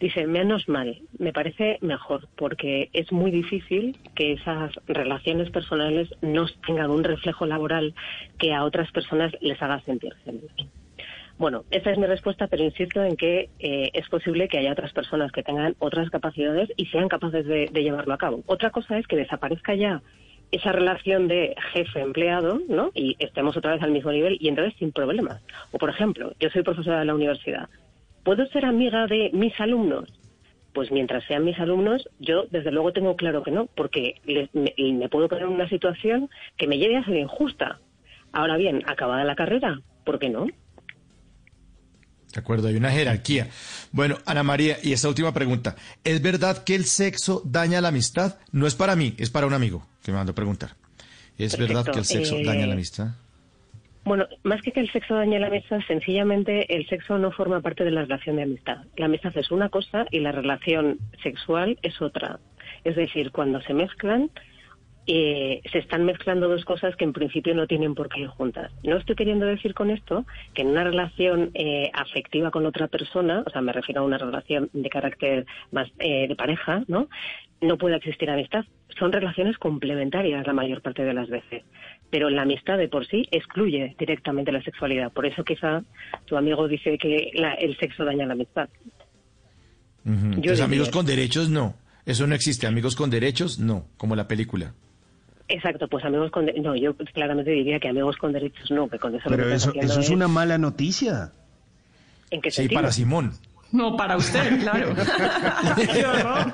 dice, 0.00 0.26
menos 0.26 0.68
mal, 0.68 1.02
me 1.18 1.32
parece 1.32 1.78
mejor, 1.80 2.28
porque 2.36 2.90
es 2.92 3.12
muy 3.12 3.30
difícil 3.30 3.96
que 4.14 4.32
esas 4.32 4.72
relaciones 4.86 5.50
personales 5.50 6.08
no 6.22 6.46
tengan 6.66 6.90
un 6.90 7.04
reflejo 7.04 7.46
laboral 7.46 7.94
que 8.38 8.54
a 8.54 8.64
otras 8.64 8.90
personas 8.92 9.32
les 9.40 9.60
haga 9.62 9.80
sentirse. 9.82 10.32
Bueno, 11.36 11.64
esa 11.70 11.90
es 11.90 11.98
mi 11.98 12.06
respuesta, 12.06 12.46
pero 12.46 12.62
insisto 12.62 13.02
en 13.02 13.16
que 13.16 13.50
eh, 13.58 13.90
es 13.92 14.08
posible 14.08 14.48
que 14.48 14.58
haya 14.58 14.72
otras 14.72 14.92
personas 14.92 15.32
que 15.32 15.42
tengan 15.42 15.74
otras 15.78 16.08
capacidades 16.08 16.70
y 16.76 16.86
sean 16.86 17.08
capaces 17.08 17.44
de 17.44 17.82
llevarlo 17.82 18.14
a 18.14 18.18
cabo. 18.18 18.44
Otra 18.46 18.70
cosa 18.70 18.98
es 18.98 19.06
que 19.06 19.16
desaparezca 19.16 19.74
ya 19.74 20.00
esa 20.54 20.70
relación 20.72 21.26
de 21.26 21.54
jefe-empleado, 21.72 22.60
¿no? 22.68 22.90
Y 22.94 23.16
estemos 23.18 23.56
otra 23.56 23.72
vez 23.72 23.82
al 23.82 23.90
mismo 23.90 24.12
nivel 24.12 24.36
y 24.40 24.48
entonces 24.48 24.74
sin 24.78 24.92
problemas. 24.92 25.42
O, 25.72 25.78
por 25.78 25.90
ejemplo, 25.90 26.32
yo 26.38 26.48
soy 26.50 26.62
profesora 26.62 27.00
de 27.00 27.06
la 27.06 27.14
universidad. 27.14 27.68
¿Puedo 28.22 28.46
ser 28.46 28.64
amiga 28.64 29.06
de 29.06 29.30
mis 29.32 29.58
alumnos? 29.60 30.12
Pues 30.72 30.92
mientras 30.92 31.24
sean 31.24 31.44
mis 31.44 31.58
alumnos, 31.58 32.08
yo 32.20 32.44
desde 32.50 32.70
luego 32.70 32.92
tengo 32.92 33.16
claro 33.16 33.42
que 33.42 33.50
no, 33.50 33.66
porque 33.66 34.20
me, 34.24 34.48
me 34.92 35.08
puedo 35.08 35.28
poner 35.28 35.44
en 35.44 35.50
una 35.50 35.68
situación 35.68 36.30
que 36.56 36.68
me 36.68 36.78
lleve 36.78 36.96
a 36.96 37.04
ser 37.04 37.16
injusta. 37.16 37.80
Ahora 38.32 38.56
bien, 38.56 38.82
acabada 38.86 39.24
la 39.24 39.36
carrera, 39.36 39.80
¿por 40.04 40.18
qué 40.18 40.28
no? 40.28 40.46
De 42.34 42.40
acuerdo, 42.40 42.66
hay 42.66 42.74
una 42.74 42.90
jerarquía. 42.90 43.48
Bueno, 43.92 44.18
Ana 44.26 44.42
María, 44.42 44.76
y 44.82 44.92
esta 44.92 45.08
última 45.08 45.32
pregunta. 45.32 45.76
¿Es 46.02 46.20
verdad 46.20 46.64
que 46.64 46.74
el 46.74 46.84
sexo 46.84 47.42
daña 47.44 47.80
la 47.80 47.88
amistad? 47.88 48.38
No 48.50 48.66
es 48.66 48.74
para 48.74 48.96
mí, 48.96 49.14
es 49.18 49.30
para 49.30 49.46
un 49.46 49.54
amigo 49.54 49.86
que 50.02 50.10
me 50.10 50.18
mandó 50.18 50.32
a 50.32 50.34
preguntar. 50.34 50.70
¿Es 51.38 51.56
verdad 51.56 51.84
que 51.84 52.00
el 52.00 52.04
sexo 52.04 52.34
daña 52.44 52.66
la 52.66 52.72
eh, 52.72 52.72
amistad? 52.72 53.08
Bueno, 54.04 54.26
más 54.42 54.60
que 54.62 54.72
que 54.72 54.80
el 54.80 54.90
sexo 54.90 55.14
daña 55.14 55.38
la 55.38 55.46
amistad, 55.46 55.78
sencillamente 55.86 56.74
el 56.74 56.88
sexo 56.88 57.18
no 57.18 57.30
forma 57.30 57.60
parte 57.60 57.84
de 57.84 57.92
la 57.92 58.02
relación 58.02 58.36
de 58.36 58.42
amistad. 58.42 58.78
La 58.96 59.06
amistad 59.06 59.32
es 59.36 59.52
una 59.52 59.68
cosa 59.68 60.06
y 60.10 60.18
la 60.18 60.32
relación 60.32 60.98
sexual 61.22 61.78
es 61.82 62.02
otra. 62.02 62.40
Es 62.82 62.96
decir, 62.96 63.30
cuando 63.30 63.62
se 63.62 63.74
mezclan, 63.74 64.30
eh, 65.06 65.60
se 65.70 65.78
están 65.78 66.04
mezclando 66.04 66.48
dos 66.48 66.64
cosas 66.64 66.96
que 66.96 67.04
en 67.04 67.12
principio 67.12 67.54
no 67.54 67.66
tienen 67.66 67.94
por 67.94 68.08
qué 68.08 68.20
ir 68.20 68.28
juntas. 68.28 68.72
No 68.82 68.96
estoy 68.96 69.16
queriendo 69.16 69.44
decir 69.44 69.74
con 69.74 69.90
esto 69.90 70.24
que 70.54 70.62
en 70.62 70.68
una 70.68 70.84
relación 70.84 71.50
eh, 71.54 71.90
afectiva 71.92 72.50
con 72.50 72.64
otra 72.64 72.88
persona, 72.88 73.42
o 73.46 73.50
sea, 73.50 73.60
me 73.60 73.72
refiero 73.72 74.00
a 74.00 74.04
una 74.04 74.16
relación 74.16 74.70
de 74.72 74.88
carácter 74.88 75.46
más 75.72 75.90
eh, 75.98 76.26
de 76.26 76.34
pareja, 76.36 76.84
¿no? 76.88 77.08
No 77.60 77.76
puede 77.76 77.96
existir 77.96 78.30
amistad. 78.30 78.64
Son 78.98 79.12
relaciones 79.12 79.58
complementarias 79.58 80.46
la 80.46 80.52
mayor 80.54 80.80
parte 80.80 81.04
de 81.04 81.12
las 81.12 81.28
veces. 81.28 81.64
Pero 82.10 82.30
la 82.30 82.42
amistad 82.42 82.78
de 82.78 82.88
por 82.88 83.06
sí 83.06 83.26
excluye 83.30 83.94
directamente 83.98 84.52
la 84.52 84.62
sexualidad. 84.62 85.12
Por 85.12 85.26
eso 85.26 85.44
quizá 85.44 85.82
tu 86.24 86.36
amigo 86.36 86.66
dice 86.68 86.96
que 86.96 87.30
el 87.58 87.76
sexo 87.78 88.04
daña 88.04 88.26
la 88.26 88.34
amistad. 88.34 88.68
amigos 90.60 90.90
con 90.90 91.04
derechos 91.04 91.50
no. 91.50 91.74
Eso 92.06 92.26
no 92.26 92.34
existe. 92.34 92.66
Amigos 92.66 92.96
con 92.96 93.10
derechos 93.10 93.58
no, 93.58 93.86
como 93.96 94.14
la 94.14 94.28
película. 94.28 94.74
Exacto, 95.48 95.88
pues 95.88 96.04
amigos 96.04 96.30
con... 96.30 96.46
No, 96.62 96.74
yo 96.74 96.94
claramente 96.96 97.50
diría 97.50 97.78
que 97.78 97.88
amigos 97.88 98.16
con 98.16 98.32
derechos 98.32 98.70
no, 98.70 98.88
que 98.88 98.98
con 98.98 99.14
eso... 99.14 99.28
Pero 99.28 99.52
eso, 99.52 99.72
eso 99.74 100.00
es 100.00 100.10
una 100.10 100.28
mala 100.28 100.56
noticia. 100.58 101.32
¿En 102.30 102.40
qué 102.40 102.50
Sí, 102.50 102.68
para 102.68 102.90
Simón. 102.90 103.32
No, 103.70 103.96
para 103.96 104.16
usted, 104.16 104.60
claro. 104.62 104.94
Qué 105.76 106.06
horror. 106.06 106.52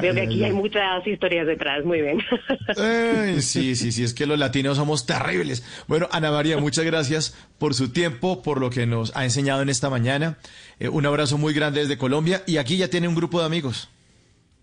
Veo 0.00 0.14
que 0.14 0.20
aquí 0.20 0.44
hay 0.44 0.52
muchas 0.52 1.06
historias 1.06 1.46
detrás, 1.46 1.84
muy 1.84 2.00
bien. 2.00 2.20
Ay, 2.76 3.42
sí, 3.42 3.74
sí, 3.74 3.90
sí, 3.92 4.04
es 4.04 4.14
que 4.14 4.26
los 4.26 4.38
latinos 4.38 4.76
somos 4.76 5.06
terribles. 5.06 5.64
Bueno, 5.86 6.08
Ana 6.12 6.30
María, 6.30 6.58
muchas 6.58 6.84
gracias 6.84 7.36
por 7.58 7.74
su 7.74 7.90
tiempo, 7.90 8.42
por 8.42 8.60
lo 8.60 8.70
que 8.70 8.86
nos 8.86 9.14
ha 9.16 9.24
enseñado 9.24 9.62
en 9.62 9.68
esta 9.68 9.90
mañana. 9.90 10.38
Eh, 10.78 10.88
un 10.88 11.06
abrazo 11.06 11.38
muy 11.38 11.54
grande 11.54 11.80
desde 11.80 11.98
Colombia 11.98 12.42
y 12.46 12.58
aquí 12.58 12.76
ya 12.76 12.88
tiene 12.88 13.08
un 13.08 13.14
grupo 13.14 13.40
de 13.40 13.46
amigos. 13.46 13.88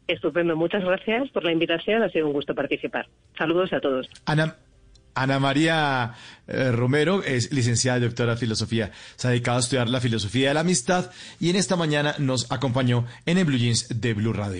Estupendo, 0.07 0.55
muchas 0.55 0.83
gracias 0.83 1.29
por 1.31 1.43
la 1.43 1.51
invitación, 1.51 2.03
ha 2.03 2.09
sido 2.09 2.27
un 2.27 2.33
gusto 2.33 2.53
participar. 2.53 3.07
Saludos 3.37 3.73
a 3.73 3.79
todos. 3.79 4.07
Ana, 4.25 4.55
Ana 5.15 5.39
María 5.39 6.13
eh, 6.47 6.71
Romero 6.71 7.23
es 7.23 7.51
licenciada 7.51 7.97
y 7.97 8.01
doctora 8.01 8.33
de 8.33 8.37
filosofía. 8.37 8.91
Se 9.15 9.27
ha 9.27 9.31
dedicado 9.31 9.57
a 9.57 9.61
estudiar 9.61 9.89
la 9.89 10.01
filosofía 10.01 10.49
de 10.49 10.53
la 10.53 10.59
amistad 10.59 11.09
y 11.39 11.49
en 11.49 11.55
esta 11.55 11.75
mañana 11.75 12.15
nos 12.19 12.51
acompañó 12.51 13.05
en 13.25 13.37
el 13.37 13.45
Blue 13.45 13.57
Jeans 13.57 13.87
de 14.01 14.13
Blue 14.13 14.33
Radio. 14.33 14.59